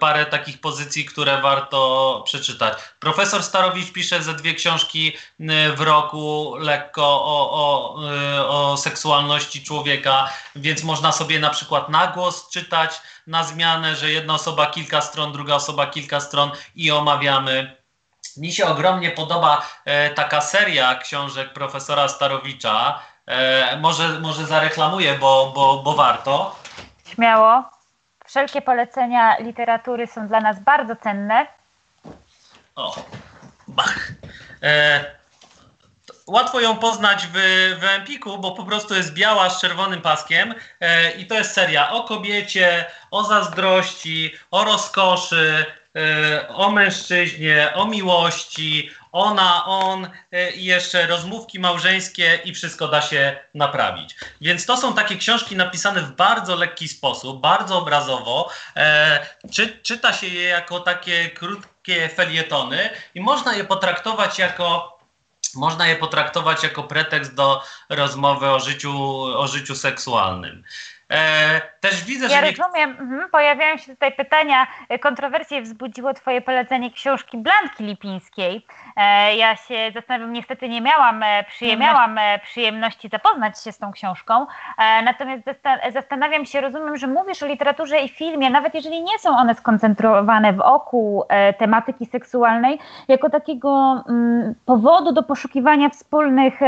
[0.00, 2.78] parę takich pozycji, które warto przeczytać.
[3.00, 5.16] Profesor Starowicz pisze ze dwie książki
[5.76, 7.94] w roku lekko o, o,
[8.48, 14.34] o seksualności człowieka, więc można sobie na przykład na głos czytać na zmianę, że jedna
[14.34, 17.76] osoba kilka stron, druga osoba kilka stron i omawiamy
[18.36, 23.02] mi się ogromnie podoba e, taka seria książek profesora Starowicza.
[23.26, 26.56] E, może, może zareklamuję, bo, bo, bo warto.
[27.14, 27.77] Śmiało.
[28.28, 31.46] Wszelkie polecenia literatury są dla nas bardzo cenne.
[32.76, 33.04] O,
[33.68, 34.08] bach.
[34.62, 35.04] E,
[36.26, 37.36] łatwo ją poznać w,
[37.80, 41.92] w Empiku, bo po prostu jest biała z czerwonym paskiem e, i to jest seria
[41.92, 45.66] o kobiecie, o zazdrości, o rozkoszy,
[46.48, 53.36] o mężczyźnie, o miłości, ona, on e, i jeszcze rozmówki małżeńskie i wszystko da się
[53.54, 54.16] naprawić.
[54.40, 58.50] Więc to są takie książki napisane w bardzo lekki sposób, bardzo obrazowo.
[58.76, 64.98] E, czy, czyta się je jako takie krótkie felietony i można je potraktować jako
[65.54, 70.64] można je potraktować jako pretekst do rozmowy o życiu, o życiu seksualnym.
[71.12, 72.46] E, też widzę, ja że.
[72.46, 73.30] Ja rozumiem, mhm.
[73.30, 74.66] pojawiają się tutaj pytania.
[75.00, 78.66] Kontrowersje wzbudziło Twoje polecenie książki Blanki Lipińskiej.
[78.98, 83.78] E, ja się zastanawiam, niestety nie miałam, e, przyjem, miałam e, przyjemności zapoznać się z
[83.78, 84.46] tą książką.
[85.04, 85.42] Natomiast
[85.92, 90.52] zastanawiam się, rozumiem, że mówisz o literaturze i filmie, nawet jeżeli nie są one skoncentrowane
[90.52, 91.24] wokół
[91.58, 96.60] tematyki seksualnej, jako takiego mm, powodu do poszukiwania wspólnych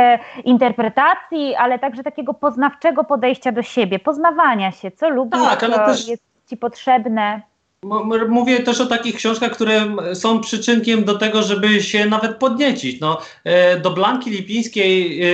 [0.45, 6.09] interpretacji, ale także takiego poznawczego podejścia do siebie, poznawania się, co lubisz, tak, co też...
[6.09, 7.50] jest ci potrzebne.
[8.29, 13.01] Mówię też o takich książkach, które są przyczynkiem do tego, żeby się nawet podniecić.
[13.01, 15.27] No, e, do Blanki Lipińskiej e,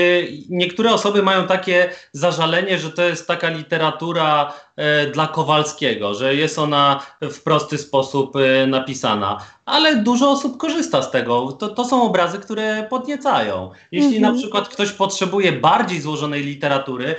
[0.48, 6.58] niektóre osoby mają takie zażalenie, że to jest taka literatura e, dla Kowalskiego, że jest
[6.58, 8.34] ona w prosty sposób
[8.66, 9.38] napisana.
[9.64, 11.52] Ale dużo osób korzysta z tego.
[11.52, 13.70] To, to są obrazy, które podniecają.
[13.92, 14.34] Jeśli mhm.
[14.34, 17.14] na przykład ktoś potrzebuje bardziej złożonej literatury,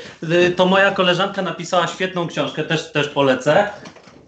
[0.55, 3.69] to moja koleżanka napisała świetną książkę, też, też polecę.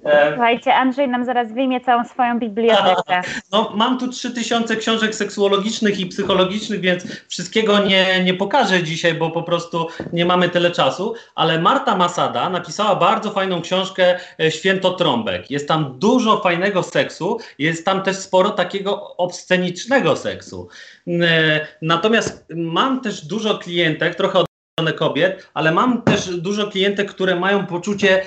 [0.05, 3.21] E, Słuchajcie, Andrzej nam zaraz wyjmie całą swoją bibliotekę.
[3.51, 9.31] No, mam tu 3000 książek seksuologicznych i psychologicznych, więc wszystkiego nie, nie pokażę dzisiaj, bo
[9.31, 14.91] po prostu nie mamy tyle czasu, ale Marta Masada napisała bardzo fajną książkę e, Święto
[14.91, 15.51] Trąbek.
[15.51, 20.67] Jest tam dużo fajnego seksu, jest tam też sporo takiego obscenicznego seksu.
[21.07, 24.49] E, natomiast mam też dużo klientek, trochę od
[24.95, 28.21] kobiet, ale mam też dużo klientek, które mają poczucie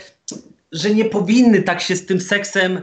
[0.73, 2.83] że nie powinny tak się z tym seksem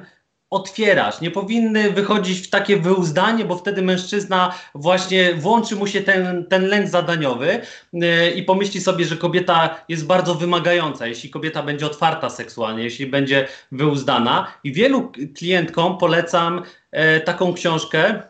[0.49, 6.45] otwierać, nie powinny wychodzić w takie wyuzdanie, bo wtedy mężczyzna właśnie włączy mu się ten,
[6.45, 7.61] ten lęk zadaniowy
[7.93, 13.07] yy, i pomyśli sobie, że kobieta jest bardzo wymagająca, jeśli kobieta będzie otwarta seksualnie, jeśli
[13.07, 14.53] będzie wyuzdana.
[14.63, 18.21] I wielu klientkom polecam yy, taką książkę.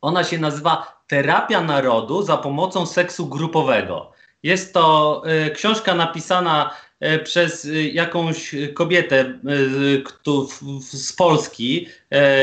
[0.00, 4.12] Ona się nazywa Terapia Narodu za pomocą seksu grupowego.
[4.42, 6.85] Jest to yy, książka napisana E,
[7.24, 9.38] przez e, jakąś kobietę e,
[10.80, 11.88] z Polski.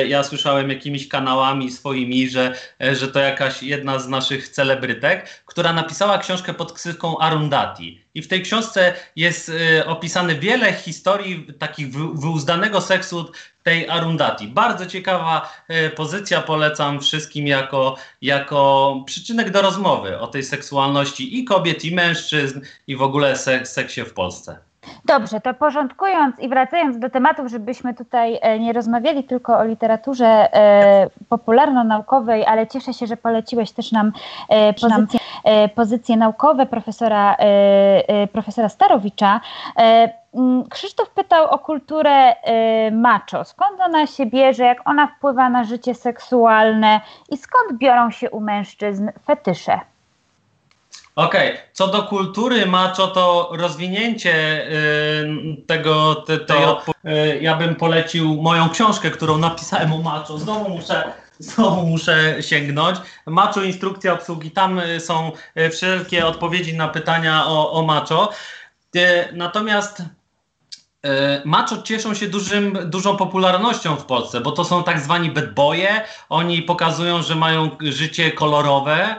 [0.08, 6.18] Ja słyszałem jakimiś kanałami swoimi, że, że to jakaś jedna z naszych celebrytek, która napisała
[6.18, 8.04] książkę pod ksywką Arundati.
[8.16, 9.52] I w tej książce jest
[9.86, 13.32] opisane wiele historii takich wyuzdanego seksu
[13.64, 14.48] tej Arundati.
[14.48, 15.54] Bardzo ciekawa
[15.96, 22.62] pozycja, polecam wszystkim jako, jako przyczynek do rozmowy o tej seksualności i kobiet, i mężczyzn,
[22.88, 24.73] i w ogóle seksie w Polsce.
[25.06, 30.26] Dobrze, to porządkując i wracając do tematów, żebyśmy tutaj e, nie rozmawiali tylko o literaturze
[30.26, 34.12] e, popularno-naukowej, ale cieszę się, że poleciłeś też nam
[34.50, 35.20] e, pozycje,
[35.76, 37.36] pozycje naukowe profesora,
[38.32, 39.42] profesora Starowicza.
[40.70, 42.36] Krzysztof pytał o kulturę
[42.92, 43.46] macho.
[43.46, 48.40] Skąd ona się bierze, jak ona wpływa na życie seksualne i skąd biorą się u
[48.40, 49.80] mężczyzn fetysze?
[51.16, 51.62] Okej, okay.
[51.74, 56.58] co do kultury macho, to rozwinięcie y, tego, te, tej
[57.06, 60.38] y, ja bym polecił moją książkę, którą napisałem o macho.
[60.38, 62.98] Znowu muszę, znowu muszę sięgnąć.
[63.26, 65.32] Macho, instrukcja obsługi, tam y, są
[65.72, 68.30] wszelkie odpowiedzi na pytania o, o macho.
[68.96, 69.00] Y,
[69.34, 70.04] natomiast
[71.46, 76.02] Macho cieszą się dużym, dużą popularnością w Polsce, bo to są tak zwani bad boye.
[76.30, 79.16] Oni pokazują, że mają życie kolorowe,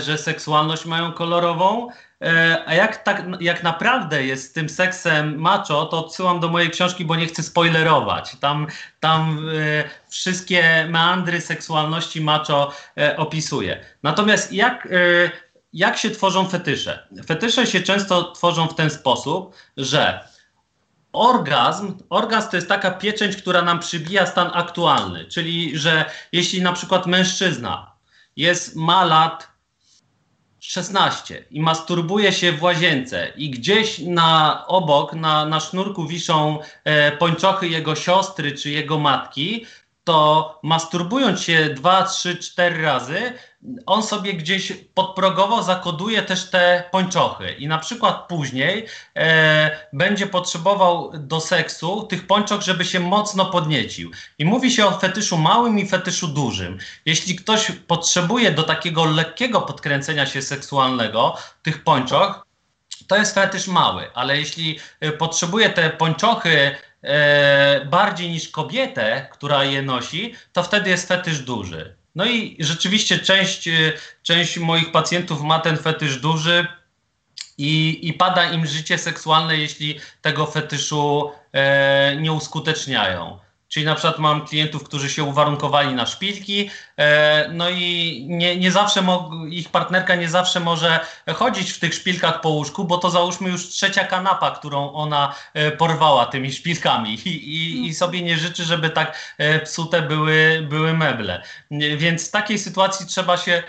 [0.00, 1.88] że seksualność mają kolorową.
[2.22, 6.70] E, a jak, tak, jak naprawdę jest z tym seksem macho, to odsyłam do mojej
[6.70, 8.36] książki, bo nie chcę spoilerować.
[8.40, 8.66] Tam,
[9.00, 13.84] tam e, wszystkie meandry seksualności macho e, opisuję.
[14.02, 15.30] Natomiast jak, e,
[15.72, 17.08] jak się tworzą fetysze?
[17.26, 20.28] Fetysze się często tworzą w ten sposób, że
[21.12, 26.72] orgazm, orgazm to jest taka pieczęć, która nam przybija stan aktualny, czyli że jeśli na
[26.72, 27.89] przykład mężczyzna
[28.36, 29.48] jest, ma lat
[30.60, 33.32] 16 i masturbuje się w łazience.
[33.36, 39.66] I gdzieś na obok, na, na sznurku wiszą e, pończochy jego siostry czy jego matki,
[40.10, 43.32] to masturbując się 2, 3, 4 razy,
[43.86, 51.12] on sobie gdzieś podprogowo zakoduje też te pończochy i na przykład później e, będzie potrzebował
[51.14, 54.10] do seksu tych pończoch, żeby się mocno podniecił.
[54.38, 56.78] I mówi się o fetyszu małym i fetyszu dużym.
[57.06, 62.46] Jeśli ktoś potrzebuje do takiego lekkiego podkręcenia się seksualnego tych pończoch,
[63.06, 66.76] to jest fetysz mały, ale jeśli e, potrzebuje te pończochy
[67.90, 72.00] bardziej niż kobietę, która je nosi, to wtedy jest fetysz duży.
[72.14, 76.66] No i rzeczywiście część, e, część moich pacjentów ma ten fetysz duży
[77.58, 83.38] i, i pada im życie seksualne, jeśli tego fetyszu e, nie uskuteczniają.
[83.68, 86.70] Czyli na przykład mam klientów, którzy się uwarunkowali na szpilki, e,
[87.52, 89.02] no i nie, nie zawsze
[89.50, 91.00] ich partnerka nie zawsze może
[91.34, 95.70] chodzić w tych szpilkach po łóżku, bo to załóżmy już trzecia kanapa, którą ona e,
[95.70, 100.92] porwała tymi szpilkami i, i, i sobie nie życzy, żeby tak e, psute były, były
[100.92, 101.42] meble.
[101.96, 103.62] Więc w takiej sytuacji trzeba się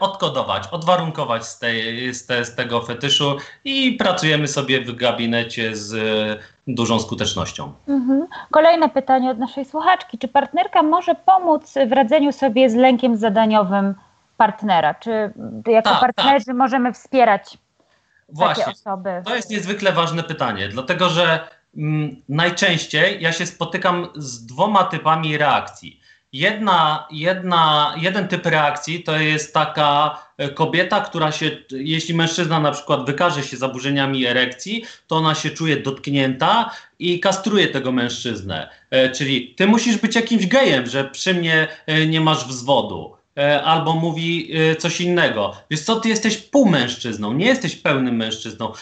[0.00, 5.94] odkodować, odwarunkować z, tej, z, te, z tego fetyszu i pracujemy sobie w gabinecie z
[6.66, 7.72] dużą skutecznością.
[7.88, 8.26] Mhm.
[8.50, 10.18] Kolejne pytanie od naszej słuchaczki.
[10.18, 13.94] Czy partnerka może pomóc w radzeniu sobie z lękiem zadaniowym
[14.36, 14.94] partnera?
[14.94, 15.10] Czy
[15.66, 16.56] jako tak, partnerzy tak.
[16.56, 17.58] możemy wspierać
[18.28, 18.64] Właśnie.
[18.64, 19.22] takie osoby?
[19.24, 25.38] To jest niezwykle ważne pytanie, dlatego że mm, najczęściej ja się spotykam z dwoma typami
[25.38, 26.00] reakcji.
[26.32, 32.72] Jedna, jedna, jeden typ reakcji to jest taka e, kobieta, która się, jeśli mężczyzna na
[32.72, 38.68] przykład wykaże się zaburzeniami erekcji, to ona się czuje dotknięta i kastruje tego mężczyznę.
[38.90, 43.16] E, czyli ty musisz być jakimś gejem, że przy mnie e, nie masz wzwodu.
[43.64, 45.56] Albo mówi coś innego.
[45.70, 48.72] Wiesz co, ty jesteś półmężczyzną, nie jesteś pełnym mężczyzną.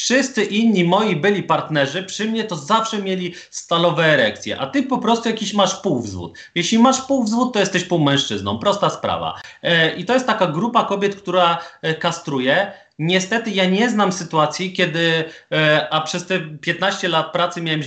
[0.00, 4.98] Wszyscy inni moi byli partnerzy, przy mnie to zawsze mieli stalowe erekcje, a ty po
[4.98, 6.38] prostu jakiś masz półwzwód.
[6.54, 8.58] Jeśli masz półwzwód, to jesteś półmężczyzną.
[8.58, 9.40] Prosta sprawa.
[9.62, 12.72] E, I to jest taka grupa kobiet, która e, kastruje.
[13.02, 17.86] Niestety ja nie znam sytuacji, kiedy, e, a przez te 15 lat pracy miałem z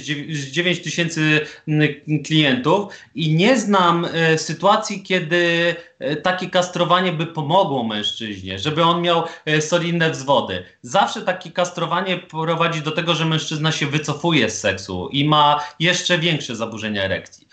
[0.51, 1.41] 9 tysięcy
[2.25, 9.01] klientów i nie znam e, sytuacji, kiedy e, takie kastrowanie by pomogło mężczyźnie, żeby on
[9.01, 9.23] miał
[9.59, 10.63] solidne wzwody.
[10.81, 16.17] Zawsze takie kastrowanie prowadzi do tego, że mężczyzna się wycofuje z seksu i ma jeszcze
[16.17, 17.47] większe zaburzenia erekcji.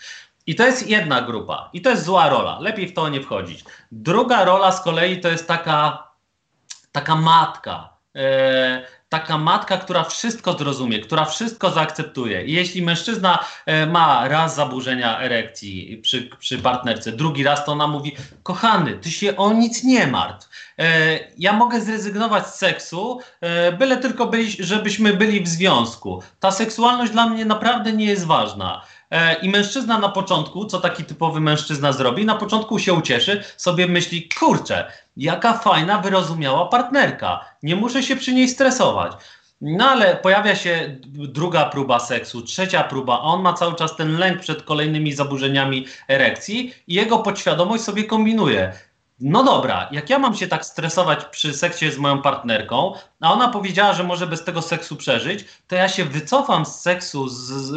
[0.47, 1.69] I to jest jedna grupa.
[1.73, 2.59] I to jest zła rola.
[2.59, 3.63] Lepiej w to nie wchodzić.
[3.91, 6.10] Druga rola z kolei to jest taka
[6.91, 12.45] taka matka, e, taka matka, która wszystko zrozumie, która wszystko zaakceptuje.
[12.45, 17.87] I jeśli mężczyzna e, ma raz zaburzenia erekcji przy, przy partnerce, drugi raz, to ona
[17.87, 20.49] mówi: Kochany, ty się o nic nie martw.
[20.79, 26.23] E, ja mogę zrezygnować z seksu, e, byle tylko byli, żebyśmy byli w związku.
[26.39, 28.81] Ta seksualność dla mnie naprawdę nie jest ważna.
[29.41, 34.29] I mężczyzna na początku, co taki typowy mężczyzna zrobi, na początku się ucieszy, sobie myśli,
[34.39, 39.11] kurczę, jaka fajna, wyrozumiała partnerka, nie muszę się przy niej stresować.
[39.61, 44.17] No ale pojawia się druga próba seksu, trzecia próba, a on ma cały czas ten
[44.17, 48.73] lęk przed kolejnymi zaburzeniami erekcji i jego podświadomość sobie kombinuje
[49.21, 53.47] no dobra, jak ja mam się tak stresować przy seksie z moją partnerką, a ona
[53.47, 57.73] powiedziała, że może bez tego seksu przeżyć, to ja się wycofam z seksu z, z,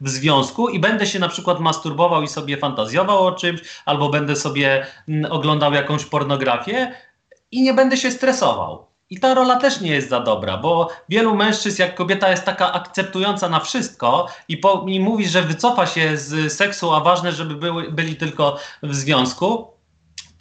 [0.00, 4.36] w związku i będę się na przykład masturbował i sobie fantazjował o czymś, albo będę
[4.36, 6.92] sobie mm, oglądał jakąś pornografię
[7.50, 8.86] i nie będę się stresował.
[9.10, 12.72] I ta rola też nie jest za dobra, bo wielu mężczyzn, jak kobieta jest taka
[12.72, 17.54] akceptująca na wszystko i, po, i mówi, że wycofa się z seksu, a ważne, żeby
[17.54, 19.72] były, byli tylko w związku,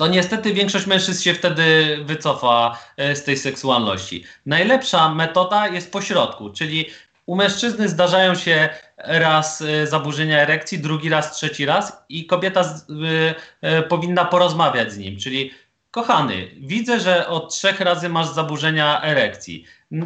[0.02, 4.24] to niestety większość mężczyzn się wtedy wycofa e, z tej seksualności.
[4.46, 6.86] Najlepsza metoda jest pośrodku, czyli
[7.26, 12.90] u mężczyzny zdarzają się raz e, zaburzenia erekcji, drugi raz, trzeci raz i kobieta z,
[12.90, 15.52] y, powinna porozmawiać z nim, czyli
[15.92, 19.66] kochany, widzę, że od trzech razy masz zaburzenia erekcji.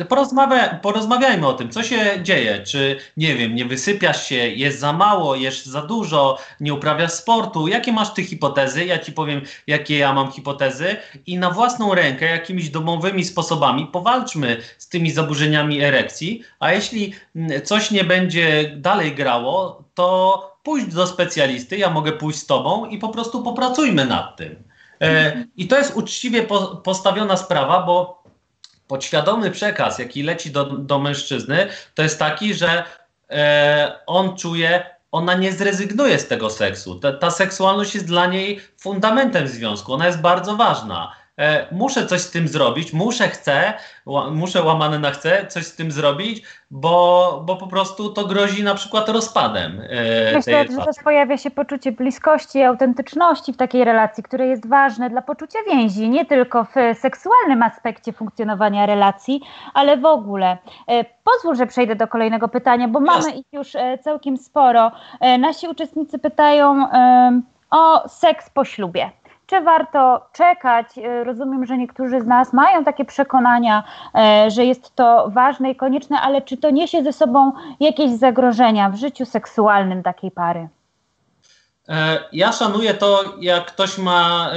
[0.10, 2.64] Porozmawia, porozmawiajmy o tym, co się dzieje.
[2.64, 7.68] Czy, nie wiem, nie wysypiasz się, jest za mało, jesz za dużo, nie uprawiasz sportu.
[7.68, 8.86] Jakie masz ty hipotezy?
[8.86, 10.96] Ja ci powiem, jakie ja mam hipotezy.
[11.26, 16.42] I na własną rękę, jakimiś domowymi sposobami powalczmy z tymi zaburzeniami erekcji.
[16.60, 22.40] A jeśli mm, coś nie będzie dalej grało, to pójdź do specjalisty, ja mogę pójść
[22.40, 24.75] z tobą i po prostu popracujmy nad tym.
[25.02, 28.24] E, I to jest uczciwie po, postawiona sprawa, bo
[28.88, 32.84] podświadomy przekaz, jaki leci do, do mężczyzny, to jest taki, że
[33.30, 37.00] e, on czuje, ona nie zrezygnuje z tego seksu.
[37.00, 41.25] Ta, ta seksualność jest dla niej fundamentem związku, ona jest bardzo ważna.
[41.38, 43.74] E, muszę coś z tym zrobić, muszę, chcę,
[44.32, 48.76] muszę łamane na chcę coś z tym zrobić, bo, bo po prostu to grozi na
[48.76, 49.82] przykład rozpadem.
[49.90, 54.68] E, Myślę, że też pojawia się poczucie bliskości i autentyczności w takiej relacji, które jest
[54.68, 59.42] ważne dla poczucia więzi, nie tylko w seksualnym aspekcie funkcjonowania relacji,
[59.74, 60.58] ale w ogóle.
[60.88, 63.74] E, pozwól, że przejdę do kolejnego pytania, bo mamy ich już
[64.04, 64.92] całkiem sporo.
[65.40, 66.88] Nasi uczestnicy pytają
[67.72, 69.12] o seks po ślubie
[69.48, 70.98] czy warto czekać?
[70.98, 73.84] E, rozumiem, że niektórzy z nas mają takie przekonania,
[74.16, 78.90] e, że jest to ważne i konieczne, ale czy to niesie ze sobą jakieś zagrożenia
[78.90, 80.70] w życiu seksualnym takiej pary?
[81.90, 84.52] E, ja szanuję to, jak ktoś ma,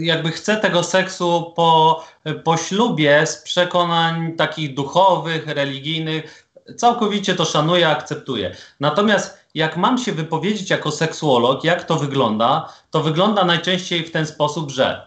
[0.00, 2.04] jakby chce tego seksu po,
[2.44, 6.48] po ślubie z przekonań takich duchowych, religijnych.
[6.76, 8.54] Całkowicie to szanuję, akceptuję.
[8.80, 14.26] Natomiast jak mam się wypowiedzieć jako seksuolog, jak to wygląda, to wygląda najczęściej w ten
[14.26, 15.06] sposób, że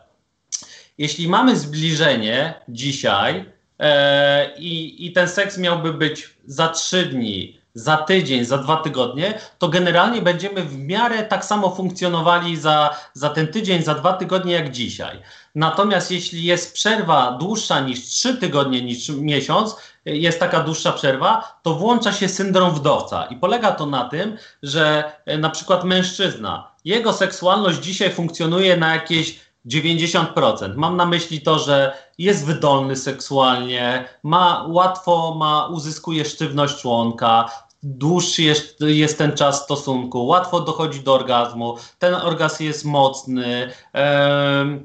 [0.97, 3.45] jeśli mamy zbliżenie dzisiaj
[3.79, 9.39] e, i, i ten seks miałby być za trzy dni, za tydzień, za dwa tygodnie,
[9.57, 14.53] to generalnie będziemy w miarę tak samo funkcjonowali za, za ten tydzień, za dwa tygodnie
[14.53, 15.19] jak dzisiaj.
[15.55, 19.75] Natomiast jeśli jest przerwa dłuższa niż trzy tygodnie, niż miesiąc,
[20.05, 23.25] jest taka dłuższa przerwa, to włącza się syndrom wdowca.
[23.25, 28.93] I polega to na tym, że e, na przykład mężczyzna, jego seksualność dzisiaj funkcjonuje na
[28.93, 30.75] jakieś 90%.
[30.75, 37.49] Mam na myśli to, że jest wydolny seksualnie, ma łatwo ma uzyskuje sztywność członka,
[37.83, 44.79] dłuższy jest, jest, ten czas stosunku, łatwo dochodzi do orgazmu, ten orgazm jest mocny, e,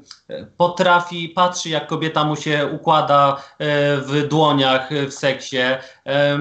[0.57, 6.39] potrafi, patrzy jak kobieta mu się układa e, w dłoniach w seksie, e,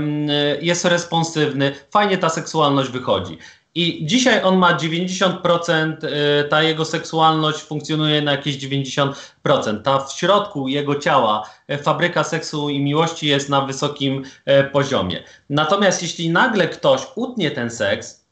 [0.60, 3.38] jest responsywny, fajnie ta seksualność wychodzi.
[3.76, 9.82] I dzisiaj on ma 90%, y, ta jego seksualność funkcjonuje na jakieś 90%.
[9.82, 15.22] Ta w środku jego ciała y, fabryka seksu i miłości jest na wysokim y, poziomie.
[15.50, 18.26] Natomiast jeśli nagle ktoś utnie ten seks,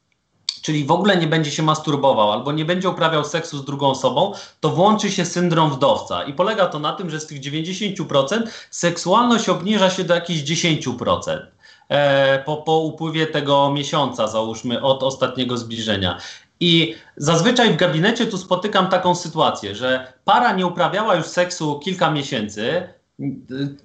[0.62, 4.32] czyli w ogóle nie będzie się masturbował albo nie będzie uprawiał seksu z drugą osobą,
[4.60, 6.24] to włączy się syndrom wdowca.
[6.24, 11.53] I polega to na tym, że z tych 90% seksualność obniża się do jakichś 10%.
[11.88, 16.18] E, po, po upływie tego miesiąca, załóżmy, od ostatniego zbliżenia.
[16.60, 22.10] I zazwyczaj w gabinecie tu spotykam taką sytuację, że para nie uprawiała już seksu kilka
[22.10, 22.88] miesięcy,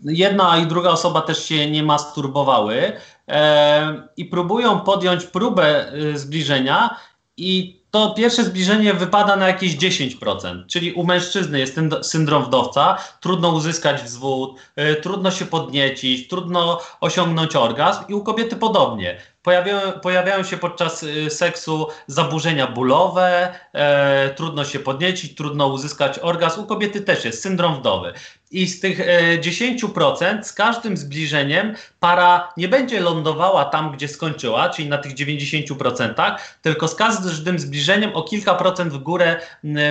[0.04, 2.94] jedna i druga osoba też się nie masturbowały
[3.28, 6.96] e, i próbują podjąć próbę e, zbliżenia
[7.40, 12.98] i to pierwsze zbliżenie wypada na jakieś 10%, czyli u mężczyzny jest ten syndrom wdowca,
[13.20, 19.18] trudno uzyskać wzwód, y, trudno się podniecić, trudno osiągnąć orgazm i u kobiety podobnie.
[19.44, 26.62] Pojawiają, pojawiają się podczas y, seksu zaburzenia bólowe, e, trudno się podniecić, trudno uzyskać orgazm.
[26.62, 28.14] U kobiety też jest syndrom wdowy.
[28.52, 34.70] I z tych e, 10% z każdym zbliżeniem para nie będzie lądowała tam, gdzie skończyła,
[34.70, 39.40] czyli na tych 90%, tylko z każdym zbliżeniem o kilka procent w górę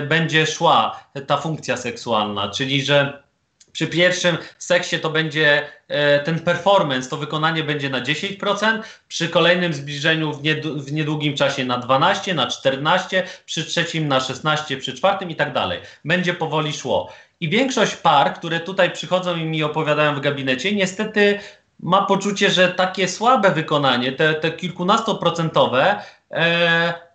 [0.09, 3.28] będzie szła ta funkcja seksualna, czyli że
[3.72, 9.74] przy pierwszym seksie to będzie e, ten performance, to wykonanie będzie na 10%, przy kolejnym
[9.74, 10.32] zbliżeniu
[10.76, 15.52] w niedługim czasie na 12, na 14, przy trzecim na 16, przy czwartym i tak
[15.52, 15.80] dalej.
[16.04, 17.12] Będzie powoli szło.
[17.41, 21.39] I większość par, które tutaj przychodzą i mi opowiadają w gabinecie, niestety
[21.80, 27.07] ma poczucie, że takie słabe wykonanie, te, te kilkunastoprocentowe, e,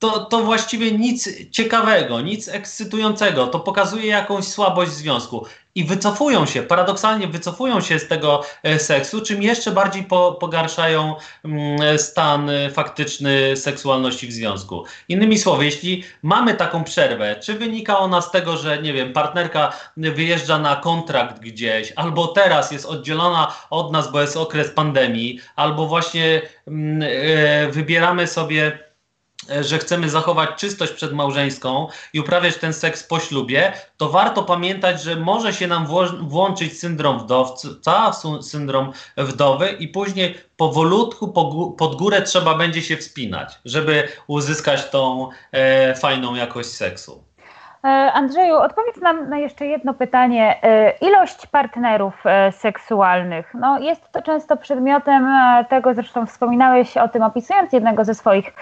[0.00, 3.46] to, to właściwie nic ciekawego, nic ekscytującego.
[3.46, 9.20] To pokazuje jakąś słabość związku i wycofują się, paradoksalnie wycofują się z tego e, seksu,
[9.22, 14.84] czym jeszcze bardziej po, pogarszają mm, stan e, faktyczny seksualności w związku.
[15.08, 19.72] Innymi słowy, jeśli mamy taką przerwę, czy wynika ona z tego, że nie wiem, partnerka
[19.96, 25.86] wyjeżdża na kontrakt gdzieś, albo teraz jest oddzielona od nas, bo jest okres pandemii, albo
[25.86, 26.42] właśnie
[27.02, 28.89] e, wybieramy sobie
[29.60, 35.16] że chcemy zachować czystość przedmałżeńską i uprawiać ten seks po ślubie, to warto pamiętać, że
[35.16, 35.86] może się nam
[36.20, 41.28] włączyć syndrom wdowca, syndrom wdowy i później powolutku
[41.78, 47.29] pod górę trzeba będzie się wspinać, żeby uzyskać tą e, fajną jakość seksu.
[47.84, 50.62] E, Andrzeju, odpowiedz nam na jeszcze jedno pytanie.
[50.62, 55.28] E, ilość partnerów e, seksualnych, no jest to często przedmiotem
[55.68, 58.52] tego, zresztą wspominałeś o tym opisując jednego ze swoich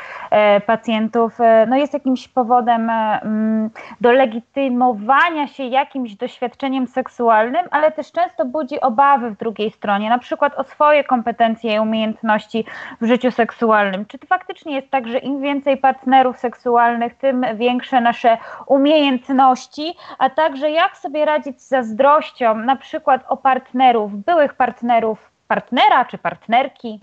[0.66, 1.39] pacjentów,
[1.69, 8.81] no jest jakimś powodem mm, do legitymowania się jakimś doświadczeniem seksualnym, ale też często budzi
[8.81, 12.64] obawy w drugiej stronie, na przykład o swoje kompetencje i umiejętności
[13.01, 14.07] w życiu seksualnym.
[14.07, 19.94] Czy to faktycznie jest tak, że im więcej partnerów seksualnych, tym większe nasze umiejętności, umiejętności,
[20.18, 26.18] a także jak sobie radzić z zazdrością, na przykład o partnerów, byłych partnerów, partnera czy
[26.18, 27.00] partnerki?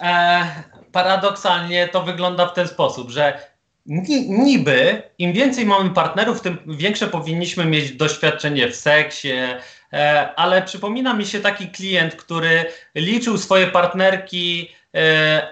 [0.00, 0.46] E,
[0.92, 3.38] paradoksalnie to wygląda w ten sposób, że
[4.28, 9.32] niby im więcej mamy partnerów, tym większe powinniśmy mieć doświadczenie w seksie,
[9.92, 14.68] e, ale przypomina mi się taki klient, który liczył swoje partnerki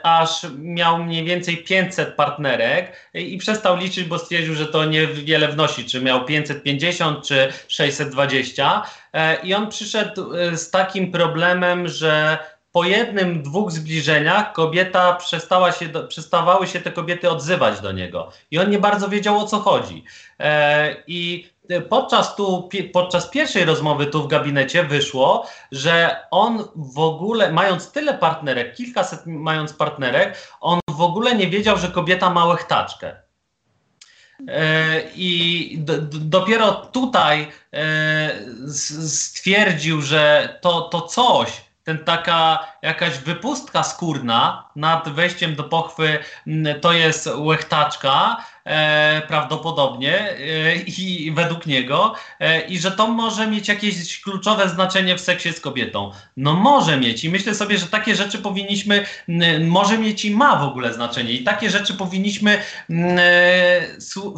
[0.03, 5.85] aż miał mniej więcej 500 partnerek i przestał liczyć, bo stwierdził, że to niewiele wnosi,
[5.85, 8.83] czy miał 550 czy 620.
[9.13, 12.39] E, I on przyszedł e, z takim problemem, że
[12.73, 18.33] po jednym, dwóch zbliżeniach kobieta przestała się, przestawały się te kobiety odzywać do niego.
[18.51, 20.05] I on nie bardzo wiedział o co chodzi.
[21.07, 21.49] I
[21.89, 28.15] podczas, tu, podczas pierwszej rozmowy tu w gabinecie wyszło, że on w ogóle, mając tyle
[28.15, 33.17] partnerek, kilkaset mając partnerek, on w ogóle nie wiedział, że kobieta ma łechtaczkę.
[34.49, 35.79] E, I
[36.11, 38.31] dopiero tutaj e,
[39.09, 46.19] stwierdził, że to, to coś, ten taka jakaś wypustka skórna nad wejściem do pochwy
[46.81, 48.37] to jest łechtaczka
[49.29, 55.21] prawdopodobnie e, i według niego e, i że to może mieć jakieś kluczowe znaczenie w
[55.21, 56.13] seksie z kobietą.
[56.37, 59.07] No może mieć i myślę sobie, że takie rzeczy powinniśmy,
[59.61, 63.81] może mieć i ma w ogóle znaczenie i takie rzeczy powinniśmy e,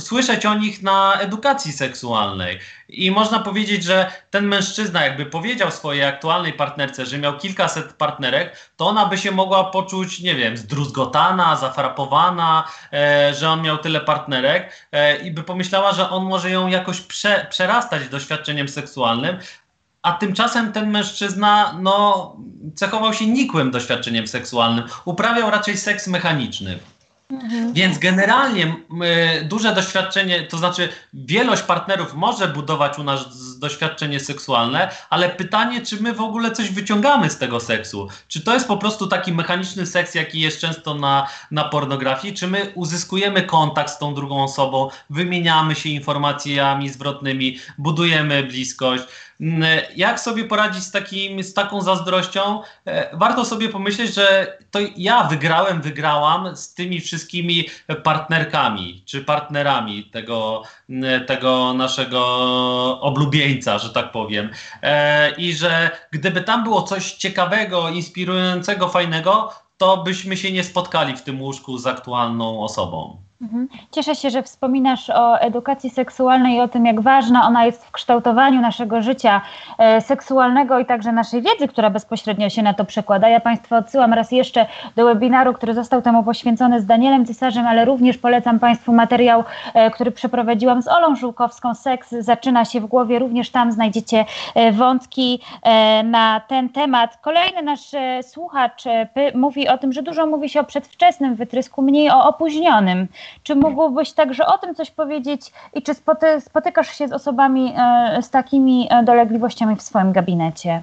[0.00, 2.58] słyszeć o nich na edukacji seksualnej.
[2.88, 8.56] I można powiedzieć, że ten mężczyzna, jakby powiedział swojej aktualnej partnerce, że miał kilkaset partnerek,
[8.76, 14.00] to ona by się mogła poczuć, nie wiem, zdruzgotana, zafrapowana, e, że on miał tyle
[14.00, 14.17] partnerek
[14.92, 19.38] e, i by pomyślała, że on może ją jakoś prze, przerastać doświadczeniem seksualnym,
[20.02, 22.36] a tymczasem ten mężczyzna no,
[22.74, 24.84] cechował się nikłym doświadczeniem seksualnym.
[25.04, 26.78] Uprawiał raczej seks mechaniczny.
[27.30, 27.72] Mhm.
[27.72, 28.66] Więc generalnie
[29.40, 35.82] y, duże doświadczenie, to znaczy wielość partnerów może budować u nas doświadczenie seksualne, ale pytanie,
[35.82, 38.08] czy my w ogóle coś wyciągamy z tego seksu?
[38.28, 42.34] Czy to jest po prostu taki mechaniczny seks, jaki jest często na, na pornografii?
[42.34, 49.04] Czy my uzyskujemy kontakt z tą drugą osobą, wymieniamy się informacjami zwrotnymi, budujemy bliskość?
[49.40, 49.62] Mm,
[49.96, 52.62] jak sobie poradzić z, takim, z taką zazdrością?
[52.86, 57.68] E, warto sobie pomyśleć, że to ja wygrałem, wygrałam z tymi wszystkimi
[58.02, 62.20] partnerkami czy partnerami tego, mm, tego naszego
[63.00, 64.50] oblubieńca, że tak powiem.
[64.82, 71.16] E, I że gdyby tam było coś ciekawego, inspirującego, fajnego, to byśmy się nie spotkali
[71.16, 73.27] w tym łóżku z aktualną osobą.
[73.42, 73.68] Mhm.
[73.90, 77.90] Cieszę się, że wspominasz o edukacji seksualnej i o tym, jak ważna ona jest w
[77.90, 79.40] kształtowaniu naszego życia
[79.78, 83.28] e, seksualnego i także naszej wiedzy, która bezpośrednio się na to przekłada.
[83.28, 84.66] Ja Państwa odsyłam raz jeszcze
[84.96, 89.90] do webinaru, który został temu poświęcony z Danielem Cesarzem, ale również polecam Państwu materiał, e,
[89.90, 91.74] który przeprowadziłam z Olą Żółkowską.
[91.74, 94.24] Seks zaczyna się w głowie, również tam znajdziecie
[94.54, 95.40] e, wątki
[96.04, 97.16] na ten temat.
[97.20, 97.90] Kolejny nasz
[98.22, 98.84] słuchacz
[99.34, 103.08] mówi o tym, że dużo mówi się o przedwczesnym wytrysku, mniej o opóźnionym.
[103.42, 108.22] Czy mógłbyś także o tym coś powiedzieć i czy spoty, spotykasz się z osobami e,
[108.22, 110.82] z takimi e, dolegliwościami w swoim gabinecie?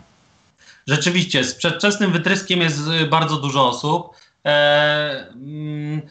[0.87, 4.15] Rzeczywiście, z przedwczesnym wytryskiem jest e, bardzo dużo osób.
[4.45, 6.01] E, mm,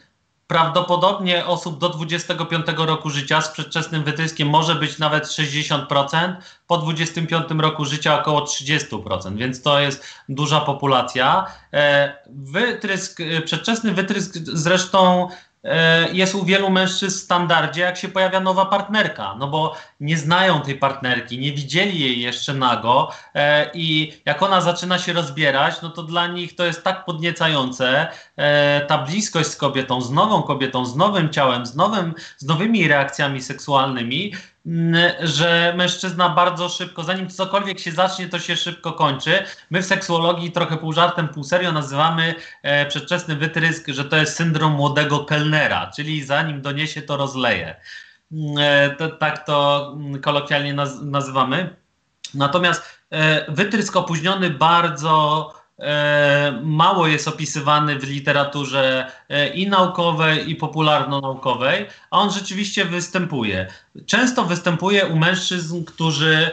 [0.46, 6.34] prawdopodobnie osób do 25 roku życia z przedwczesnym wytryskiem może być nawet 60%,
[6.66, 11.46] po 25 roku życia około 30%, więc to jest duża populacja.
[12.26, 15.53] Wytrysk, przedwczesny wytrysk zresztą E,
[16.12, 20.60] jest u wielu mężczyzn w standardzie, jak się pojawia nowa partnerka, no bo nie znają
[20.60, 25.90] tej partnerki, nie widzieli jej jeszcze nago e, i jak ona zaczyna się rozbierać, no
[25.90, 30.86] to dla nich to jest tak podniecające, e, ta bliskość z kobietą, z nową kobietą,
[30.86, 34.32] z nowym ciałem, z, nowym, z nowymi reakcjami seksualnymi,
[35.20, 39.44] że mężczyzna bardzo szybko, zanim cokolwiek się zacznie, to się szybko kończy.
[39.70, 42.86] My w seksuologii trochę pół żartem, pół serio nazywamy e,
[43.36, 47.76] wytrysk, że to jest syndrom młodego kelnera, czyli zanim doniesie, to rozleje.
[48.58, 51.76] E, to, tak to kolokwialnie naz nazywamy.
[52.34, 55.52] Natomiast e, wytrysk opóźniony bardzo
[56.62, 63.66] mało jest opisywany w literaturze e, i naukowej, i popularno-naukowej, a on rzeczywiście występuje.
[64.06, 66.50] Często występuje u mężczyzn, którzy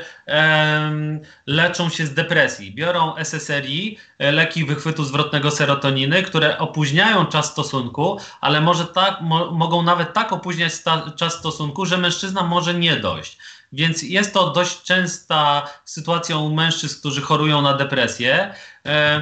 [1.48, 2.76] leczą się z depresji.
[2.76, 9.52] Biorą SSRI, e, leki wychwytu zwrotnego serotoniny, które opóźniają czas stosunku, ale może tak, mo
[9.52, 10.74] mogą nawet tak opóźniać
[11.16, 13.38] czas stosunku, że mężczyzna może nie dojść.
[13.72, 18.54] Więc jest to dość częsta sytuacja u mężczyzn, którzy chorują na depresję.
[18.86, 19.22] E,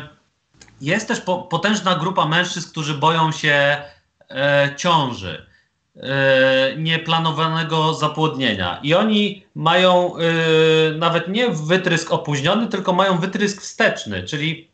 [0.81, 3.77] jest też potężna grupa mężczyzn, którzy boją się
[4.29, 5.45] e, ciąży,
[5.95, 8.79] e, nieplanowanego zapłodnienia.
[8.83, 10.13] I oni mają
[10.95, 14.69] nawet nie wytrysk opóźniony, tylko mają wytrysk wsteczny, czyli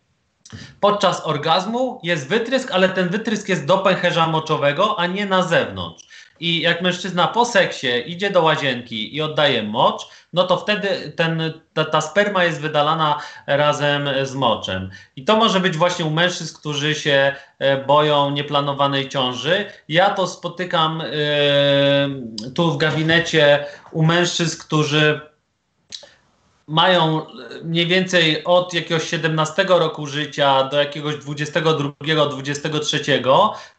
[0.80, 6.05] podczas orgazmu jest wytrysk, ale ten wytrysk jest do pęcherza moczowego, a nie na zewnątrz.
[6.40, 10.02] I jak mężczyzna po seksie idzie do łazienki i oddaje mocz,
[10.34, 14.90] no to wtedy ten, ta, ta, sperma jest wydalana razem z moczem.
[15.16, 19.66] I to może być właśnie u mężczyzn, którzy się e, boją nieplanowanej ciąży.
[19.90, 21.04] Ja to spotykam
[22.44, 25.22] yy, tu w gabinecie u mężczyzn, którzy
[26.68, 27.26] mają
[27.64, 33.00] mniej więcej od jakiegoś 17 roku życia do jakiegoś 22, 23,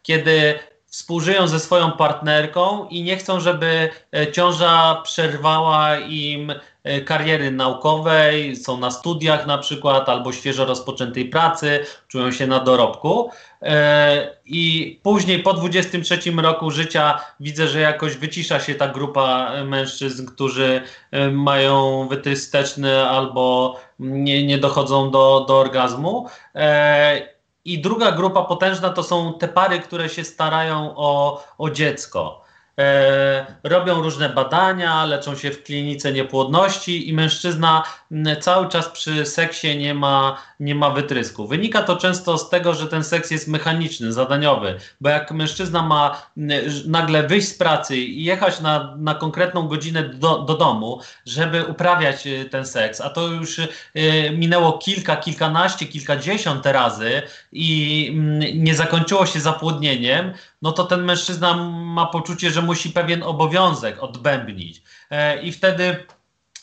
[0.02, 0.58] kiedy
[0.96, 8.56] współżyją ze swoją partnerką i nie chcą, żeby e, ciąża przerwała im e, kariery naukowej,
[8.56, 13.30] są na studiach na przykład albo świeżo rozpoczętej pracy, czują się na dorobku.
[13.62, 20.26] E, I później po 23 roku życia widzę, że jakoś wycisza się ta grupa mężczyzn,
[20.26, 20.82] którzy
[21.32, 26.26] mają wytysteczny albo nie, nie dochodzą do, do orgazmu.
[27.66, 32.44] I druga grupa potężna to są te pary, które się starają o, o dziecko.
[32.78, 37.82] e, robią różne badania, leczą się w klinice niepłodności i mężczyzna
[38.40, 41.46] cały czas przy seksie nie ma, nie ma wytrysku.
[41.46, 46.22] Wynika to często z tego, że ten seks jest mechaniczny, zadaniowy, bo jak mężczyzna ma
[46.86, 52.26] nagle wyjść z pracy i jechać na, na konkretną godzinę do, do domu, żeby uprawiać
[52.26, 53.68] y, ten seks, a to już y,
[54.34, 58.12] minęło kilka, kilkanaście, kilkadziesiąt razy i
[58.54, 60.32] nie zakończyło się zapłodnieniem,
[60.62, 64.82] no to ten mężczyzna ma poczucie, że musi pewien obowiązek odbębnić.
[65.10, 66.06] E, I wtedy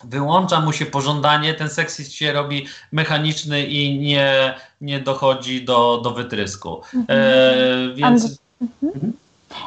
[0.03, 6.11] wyłącza mu się pożądanie, ten seks się robi mechaniczny i nie, nie dochodzi do, do
[6.11, 6.81] wytrysku.
[6.95, 7.05] Mhm.
[7.09, 8.39] E, więc.
[8.61, 8.93] Mhm.
[8.95, 9.13] mhm.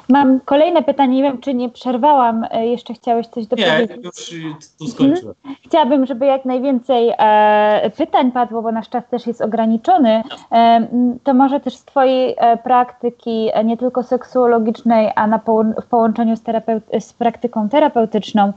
[0.09, 3.91] Mam kolejne pytanie, nie wiem, czy nie przerwałam, e, jeszcze chciałeś coś dopowiedzieć?
[3.91, 5.35] Nie, już tu skończyłem.
[5.37, 5.57] Mhm.
[5.65, 10.23] Chciałabym, żeby jak najwięcej e, pytań padło, bo nasz czas też jest ograniczony.
[10.53, 10.87] E,
[11.25, 15.87] to może też z Twojej e, praktyki, e, nie tylko seksuologicznej, a na poł w
[15.87, 16.43] połączeniu z,
[17.05, 18.53] z praktyką terapeutyczną,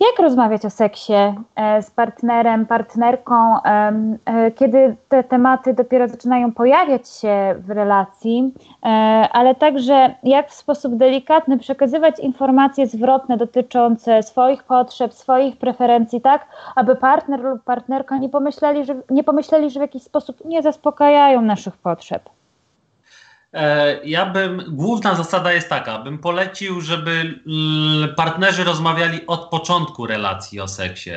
[0.00, 1.12] jak rozmawiać o seksie
[1.56, 8.88] e, z partnerem, partnerką, e, kiedy te tematy dopiero zaczynają pojawiać się w relacji, e,
[9.32, 16.46] ale także jak w sposób delikatny przekazywać informacje zwrotne dotyczące swoich potrzeb, swoich preferencji, tak,
[16.74, 21.42] aby partner lub partnerka nie pomyśleli, że, nie pomyśleli, że w jakiś sposób nie zaspokajają
[21.42, 22.37] naszych potrzeb.
[23.52, 27.40] E, ja bym, główna zasada jest taka, bym polecił, żeby
[28.16, 31.10] partnerzy rozmawiali od początku relacji o seksie.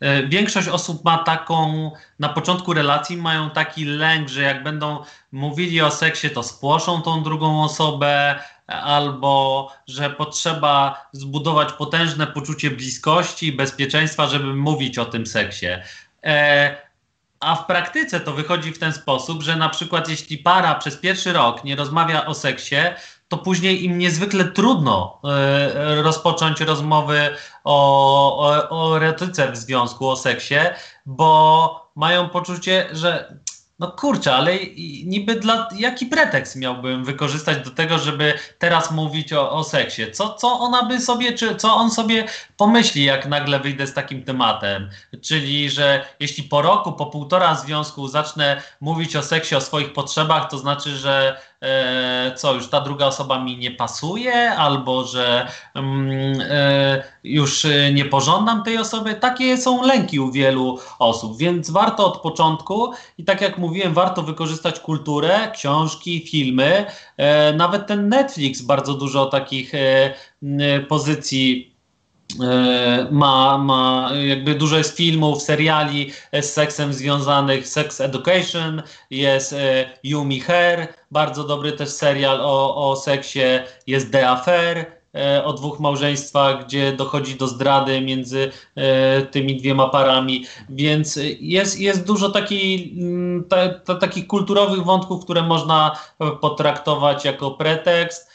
[0.00, 5.80] E, większość osób ma taką, na początku relacji mają taki lęk, że jak będą mówili
[5.80, 13.52] o seksie, to spłoszą tą drugą osobę, albo że potrzeba zbudować potężne poczucie bliskości i
[13.52, 15.66] bezpieczeństwa, żeby mówić o tym seksie.
[16.24, 16.87] E,
[17.40, 21.32] a w praktyce to wychodzi w ten sposób, że na przykład jeśli para przez pierwszy
[21.32, 22.76] rok nie rozmawia o seksie,
[23.28, 25.20] to później im niezwykle trudno
[25.98, 30.58] y, rozpocząć rozmowy o, o, o erotyce w związku, o seksie,
[31.06, 33.38] bo mają poczucie, że
[33.78, 34.58] no kurczę, ale
[35.04, 40.12] niby dla, jaki pretekst miałbym wykorzystać do tego, żeby teraz mówić o, o seksie?
[40.12, 42.24] Co, co ona by sobie, czy co on sobie
[42.56, 44.90] pomyśli, jak nagle wyjdę z takim tematem?
[45.22, 50.50] Czyli, że jeśli po roku, po półtora związku zacznę mówić o seksie, o swoich potrzebach,
[50.50, 51.40] to znaczy, że
[52.36, 58.62] co, już ta druga osoba mi nie pasuje, albo że mm, e, już nie pożądam
[58.62, 59.14] tej osoby.
[59.14, 64.22] Takie są lęki u wielu osób, więc warto od początku i tak jak mówiłem, warto
[64.22, 66.86] wykorzystać kulturę, książki, filmy.
[67.16, 70.14] E, nawet ten Netflix bardzo dużo takich e,
[70.88, 71.77] pozycji e,
[73.10, 79.54] ma, ma jakby dużo jest filmów, seriali z seksem związanych, Sex Education, jest
[80.02, 83.40] Yumi Hair, bardzo dobry też serial o, o seksie,
[83.86, 89.88] jest The Affair, E, o dwóch małżeństwach, gdzie dochodzi do zdrady między e, tymi dwiema
[89.88, 95.96] parami, więc jest, jest dużo taki, mm, ta, ta, takich kulturowych wątków, które można
[96.40, 98.30] potraktować jako pretekst.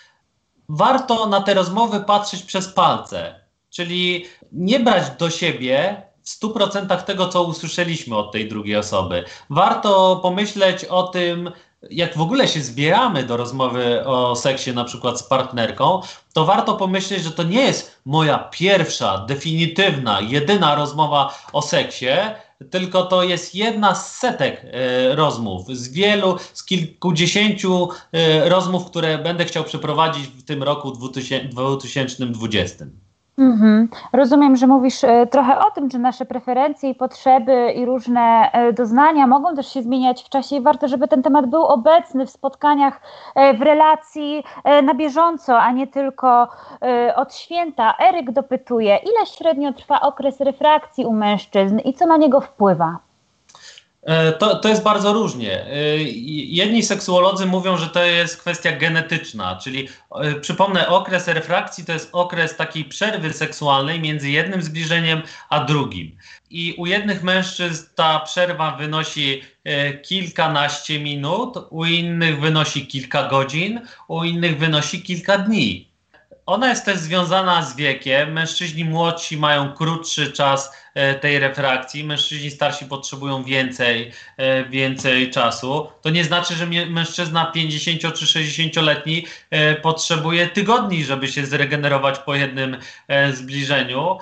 [0.70, 3.43] Warto na te rozmowy patrzeć przez palce,
[3.74, 9.24] czyli nie brać do siebie w 100% tego, co usłyszeliśmy od tej drugiej osoby.
[9.50, 11.52] Warto pomyśleć o tym,
[11.92, 16.02] jak w ogóle się zbieramy do rozmowy o seksie, na przykład z partnerką,
[16.34, 22.08] to warto pomyśleć, że to nie jest moja pierwsza, definitywna, jedyna rozmowa o seksie,
[22.72, 29.18] tylko to jest jedna z setek e, rozmów, z wielu, z kilkudziesięciu e, rozmów, które
[29.18, 32.86] będę chciał przeprowadzić w tym roku 2020.
[33.38, 33.90] Mhm.
[34.14, 38.74] Rozumiem, że mówisz e, trochę o tym, że nasze preferencje i potrzeby i różne e,
[38.74, 42.30] doznania mogą też się zmieniać w czasie i warto, żeby ten temat był obecny w
[42.30, 43.02] spotkaniach,
[43.36, 44.44] e, w relacji
[44.84, 46.48] na bieżąco, a nie tylko
[47.16, 47.94] od święta.
[48.10, 53.00] Eryk dopytuje, ile średnio trwa okres refrakcji u mężczyzn i co na niego wpływa?
[54.06, 55.66] E, to, to jest bardzo różnie.
[55.66, 55.98] E,
[56.48, 59.88] jedni seksuolodzy mówią, że to jest kwestia genetyczna, czyli
[60.22, 66.18] e, przypomnę, okres refrakcji to jest okres takiej przerwy seksualnej między jednym zbliżeniem a drugim.
[66.50, 69.42] I u jednych mężczyzn ta przerwa wynosi
[70.04, 75.93] kilkanaście minut, u innych wynosi kilka godzin, u innych wynosi kilka dni.
[76.46, 78.32] Ona jest też związana z wiekiem.
[78.32, 85.88] Mężczyźni młodsi mają krótszy czas e, tej refrakcji, mężczyźni starsi potrzebują więcej, e, więcej czasu.
[86.02, 92.36] To nie znaczy, że mężczyzna 50 czy 60-letni e, potrzebuje tygodni, żeby się zregenerować po
[92.36, 92.78] jednym
[93.34, 94.18] zbliżeniu,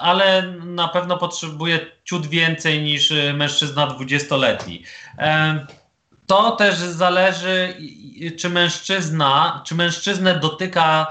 [0.00, 4.82] ale na pewno potrzebuje ciut więcej niż mężczyzna 20-letni.
[6.26, 7.74] To też zależy,
[8.38, 11.06] czy mężczyzna, czy mężczyznę dotyka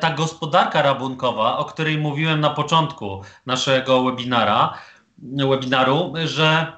[0.00, 4.74] ta gospodarka rabunkowa, o której mówiłem na początku naszego webinara,
[5.18, 6.72] webinaru, że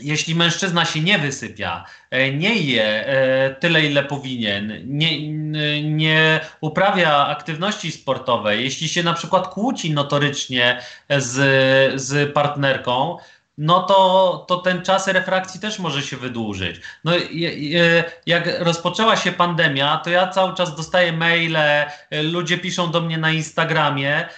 [0.00, 5.32] jeśli mężczyzna się nie wysypia, e, nie je e, tyle, ile powinien, nie,
[5.82, 10.80] nie uprawia aktywności sportowej, jeśli się na przykład kłóci notorycznie
[11.18, 13.16] z, z partnerką,
[13.58, 16.80] no to, to ten czas refrakcji też może się wydłużyć.
[17.04, 17.12] No,
[18.26, 23.30] jak rozpoczęła się pandemia, to ja cały czas dostaję maile, ludzie piszą do mnie na
[23.30, 24.28] Instagramie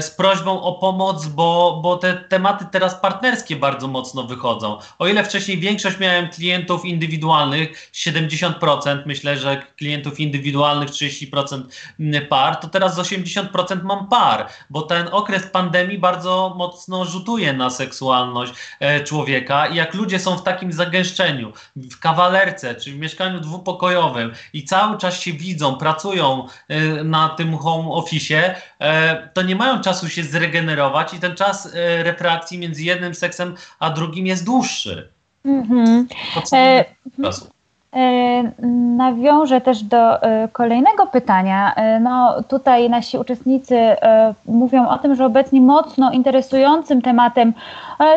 [0.00, 4.78] z prośbą o pomoc, bo, bo te tematy teraz partnerskie bardzo mocno wychodzą.
[4.98, 11.62] O ile wcześniej większość miałem klientów indywidualnych, 70%, myślę, że klientów indywidualnych 30%
[12.28, 18.52] par, to teraz 80% mam par, bo ten okres pandemii bardzo mocno rzutuje na seksualność
[18.80, 24.32] E, człowieka i jak ludzie są w takim zagęszczeniu, w kawalerce czy w mieszkaniu dwupokojowym
[24.52, 29.80] i cały czas się widzą, pracują e, na tym home office, e, to nie mają
[29.80, 31.68] czasu się zregenerować i ten czas
[32.02, 35.08] refrakcji między jednym seksem a drugim jest dłuższy.
[35.46, 36.04] Mm-hmm.
[36.52, 36.84] E,
[37.96, 38.42] E,
[38.96, 41.74] nawiążę też do e, kolejnego pytania.
[41.74, 43.96] E, no, tutaj nasi uczestnicy
[44.46, 47.52] mówią o tym, że obecnie mocno interesującym tematem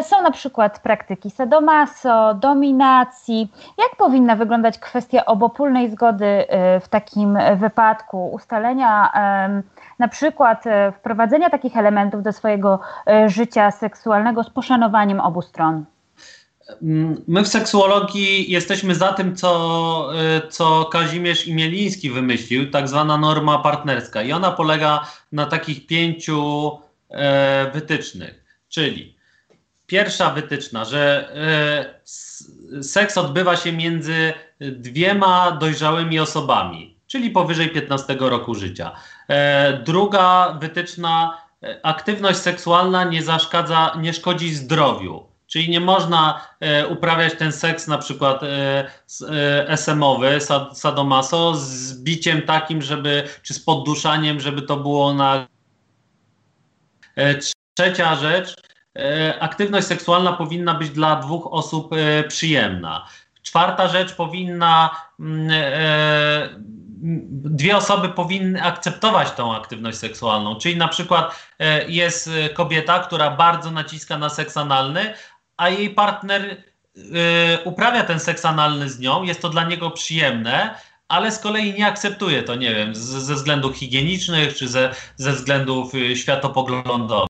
[0.02, 3.52] są na przykład praktyki sadomaso, dominacji.
[3.78, 6.46] Jak powinna wyglądać kwestia obopólnej zgody
[6.82, 9.12] w takim wypadku, ustalenia
[10.00, 10.64] na przykład
[11.00, 12.80] wprowadzenia takich elementów do swojego
[13.28, 15.86] życia seksualnego z poszanowaniem obu stron?
[16.82, 20.12] Mm, my w seksuologii jesteśmy za tym, co,
[20.46, 24.22] y, co Kazimierz Imieliński wymyślił, tak zwana norma partnerska.
[24.22, 26.72] I ona polega na takich pięciu
[27.10, 28.44] e, wytycznych.
[28.70, 29.16] Czyli
[29.88, 31.32] pierwsza wytyczna, że
[32.76, 38.92] e, seks odbywa się między dwiema dojrzałymi osobami, czyli powyżej 15 roku życia.
[39.30, 46.88] E, druga wytyczna, e, aktywność seksualna nie zaszkadza, nie szkodzi zdrowiu Czyli nie można e,
[46.88, 48.48] uprawiać ten seks na przykład e,
[49.30, 55.48] e, SM-owy, sad, sadomaso, z biciem takim, żeby, czy z podduszaniem, żeby to było na.
[57.16, 57.36] E,
[57.74, 58.56] trzecia rzecz,
[58.98, 61.90] e, aktywność seksualna powinna być dla dwóch osób
[62.28, 63.08] przyjemna.
[63.42, 64.90] Czwarta rzecz powinna.
[65.20, 65.50] Mm,
[67.32, 70.56] dwie osoby powinny akceptować tą aktywność seksualną.
[70.56, 71.50] Czyli na przykład
[71.88, 75.14] jest kobieta, która bardzo naciska na seks analny,
[75.58, 76.64] a jej partner
[76.98, 77.04] y,
[77.64, 80.76] uprawia ten seks analny z nią, jest to dla niego przyjemne,
[81.08, 85.92] ale z kolei nie akceptuje to, nie wiem, ze względów higienicznych czy ze, ze względów
[86.16, 87.30] światopoglądowych.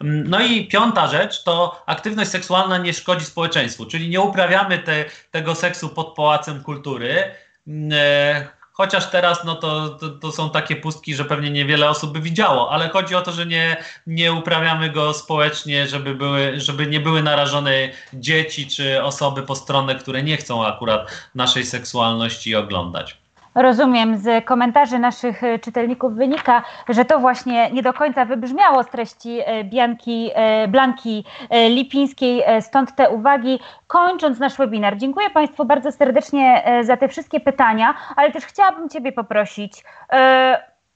[0.00, 5.54] No i piąta rzecz to aktywność seksualna nie szkodzi społeczeństwu, czyli nie uprawiamy te, tego
[5.54, 7.34] seksu pod pałacem kultury.
[7.68, 12.20] Y, Chociaż teraz no to, to, to, są takie pustki, że pewnie niewiele osób by
[12.20, 13.76] widziało, ale chodzi o to, że nie,
[14.06, 17.72] nie uprawiamy go społecznie, żeby, były, żeby nie były narażone
[18.14, 23.16] dzieci czy osoby postronne, które nie chcą akurat naszej seksualności oglądać.
[23.58, 28.86] Rozumiem, z komentarzy naszych e, czytelników wynika, że to właśnie nie do końca wybrzmiało z
[28.86, 31.24] treści e, Bianki, e, Blanki
[31.68, 33.58] Lipińskiej, stąd te uwagi.
[33.86, 39.12] Kończąc nasz webinar, dziękuję Państwu bardzo serdecznie za te wszystkie pytania, ale też chciałabym Ciebie
[39.12, 39.84] poprosić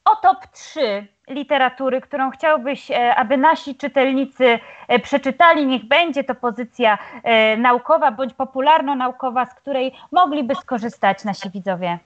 [0.04, 4.58] o top 3 literatury, którą chciałbyś, aby nasi czytelnicy
[5.02, 5.66] przeczytali.
[5.66, 6.98] Niech będzie to pozycja
[7.58, 11.98] naukowa bądź popularno-naukowa, z której mogliby skorzystać nasi widzowie.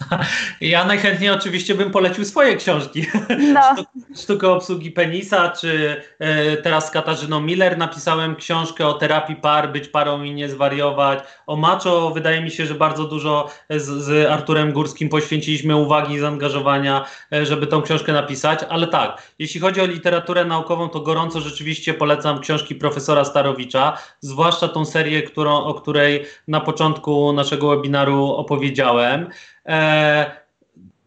[0.60, 3.06] Ja najchętniej oczywiście bym polecił swoje książki.
[3.38, 3.60] No.
[4.22, 9.88] Sztuka obsługi penisa, czy e, teraz z Katarzyną Miller napisałem książkę o terapii par, być
[9.88, 11.18] parą i nie zwariować.
[11.46, 16.18] O Macho wydaje mi się, że bardzo dużo z, z Arturem Górskim poświęciliśmy uwagi i
[16.18, 18.60] zaangażowania, e, żeby tą książkę napisać.
[18.68, 24.68] Ale tak, jeśli chodzi o literaturę naukową, to gorąco rzeczywiście polecam książki profesora Starowicza, zwłaszcza
[24.68, 29.28] tą serię, którą, o której na początku naszego webinaru opowiedziałem.
[29.68, 30.30] E,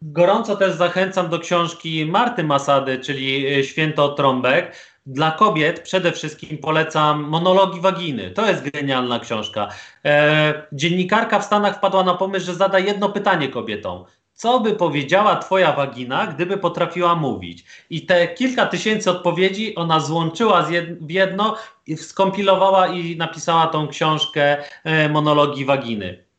[0.02, 4.76] gorąco też zachęcam do książki Marty Masady, czyli e, Święto Trąbek.
[5.06, 8.30] Dla kobiet przede wszystkim polecam Monologi Waginy.
[8.30, 9.68] To jest genialna książka.
[10.04, 14.04] E, dziennikarka w Stanach wpadła na pomysł, że zada jedno pytanie kobietom.
[14.34, 17.64] Co by powiedziała twoja wagina, gdyby potrafiła mówić?
[17.90, 20.66] I te kilka tysięcy odpowiedzi ona złączyła
[21.00, 21.56] w jedno,
[21.96, 26.31] skompilowała i napisała tą książkę e, Monologi Waginy.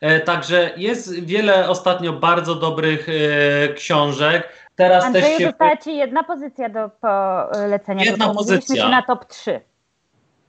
[0.00, 4.48] E, także jest wiele ostatnio bardzo dobrych e, książek.
[4.76, 5.46] Teraz Andrzeju, też się...
[5.46, 8.04] została Ci jedna pozycja do polecenia.
[8.04, 8.88] Jedna pozycja.
[8.88, 9.60] na top 3.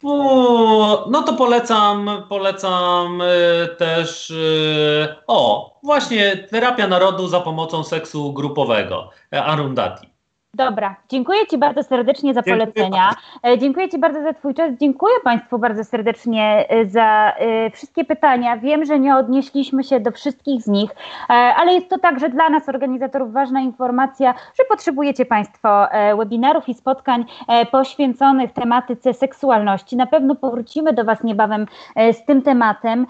[0.03, 8.33] O, no to polecam, polecam y, też y, o, właśnie terapia narodu za pomocą seksu
[8.33, 10.14] grupowego, e, Arundati.
[10.55, 13.09] Dobra, dziękuję Ci bardzo serdecznie za Dziękuję polecenia.
[13.47, 14.71] E, Dziękuję Ci bardzo za Twój czas.
[14.79, 18.57] Dziękuję Państwu bardzo serdecznie e, za e, wszystkie pytania.
[18.57, 20.91] Wiem, że nie odnieśliśmy się do wszystkich z nich,
[21.27, 25.87] ale jest to także dla nas, organizatorów, ważna informacja, że potrzebujecie Państwo
[26.17, 27.25] webinarów i spotkań
[27.71, 29.95] poświęconych tematyce seksualności.
[29.95, 31.65] Na pewno powrócimy do Was niebawem
[32.13, 33.07] z tym tematem.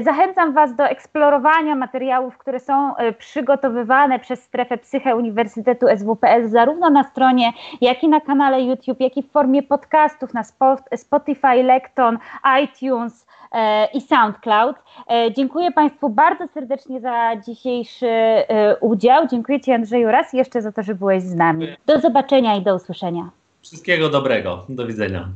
[0.00, 7.04] Zachęcam Was do eksplorowania materiałów, które są przygotowywane przez strefę Psyche Uniwersytetu SWPS, zarówno na
[7.04, 12.18] stronie, jak i na kanale YouTube, jak i w formie podcastów na Spo- Spotify, Lekton,
[12.62, 14.76] iTunes e, i SoundCloud.
[15.10, 19.26] E, Dziękuję Państwu bardzo serdecznie za dzisiejszy e, udział.
[19.28, 21.68] Dziękuję Ci Andrzeju raz jeszcze za to, że byłeś z nami.
[21.86, 23.30] Do zobaczenia i do usłyszenia.
[23.62, 24.64] Wszystkiego dobrego.
[24.68, 25.28] Do widzenia.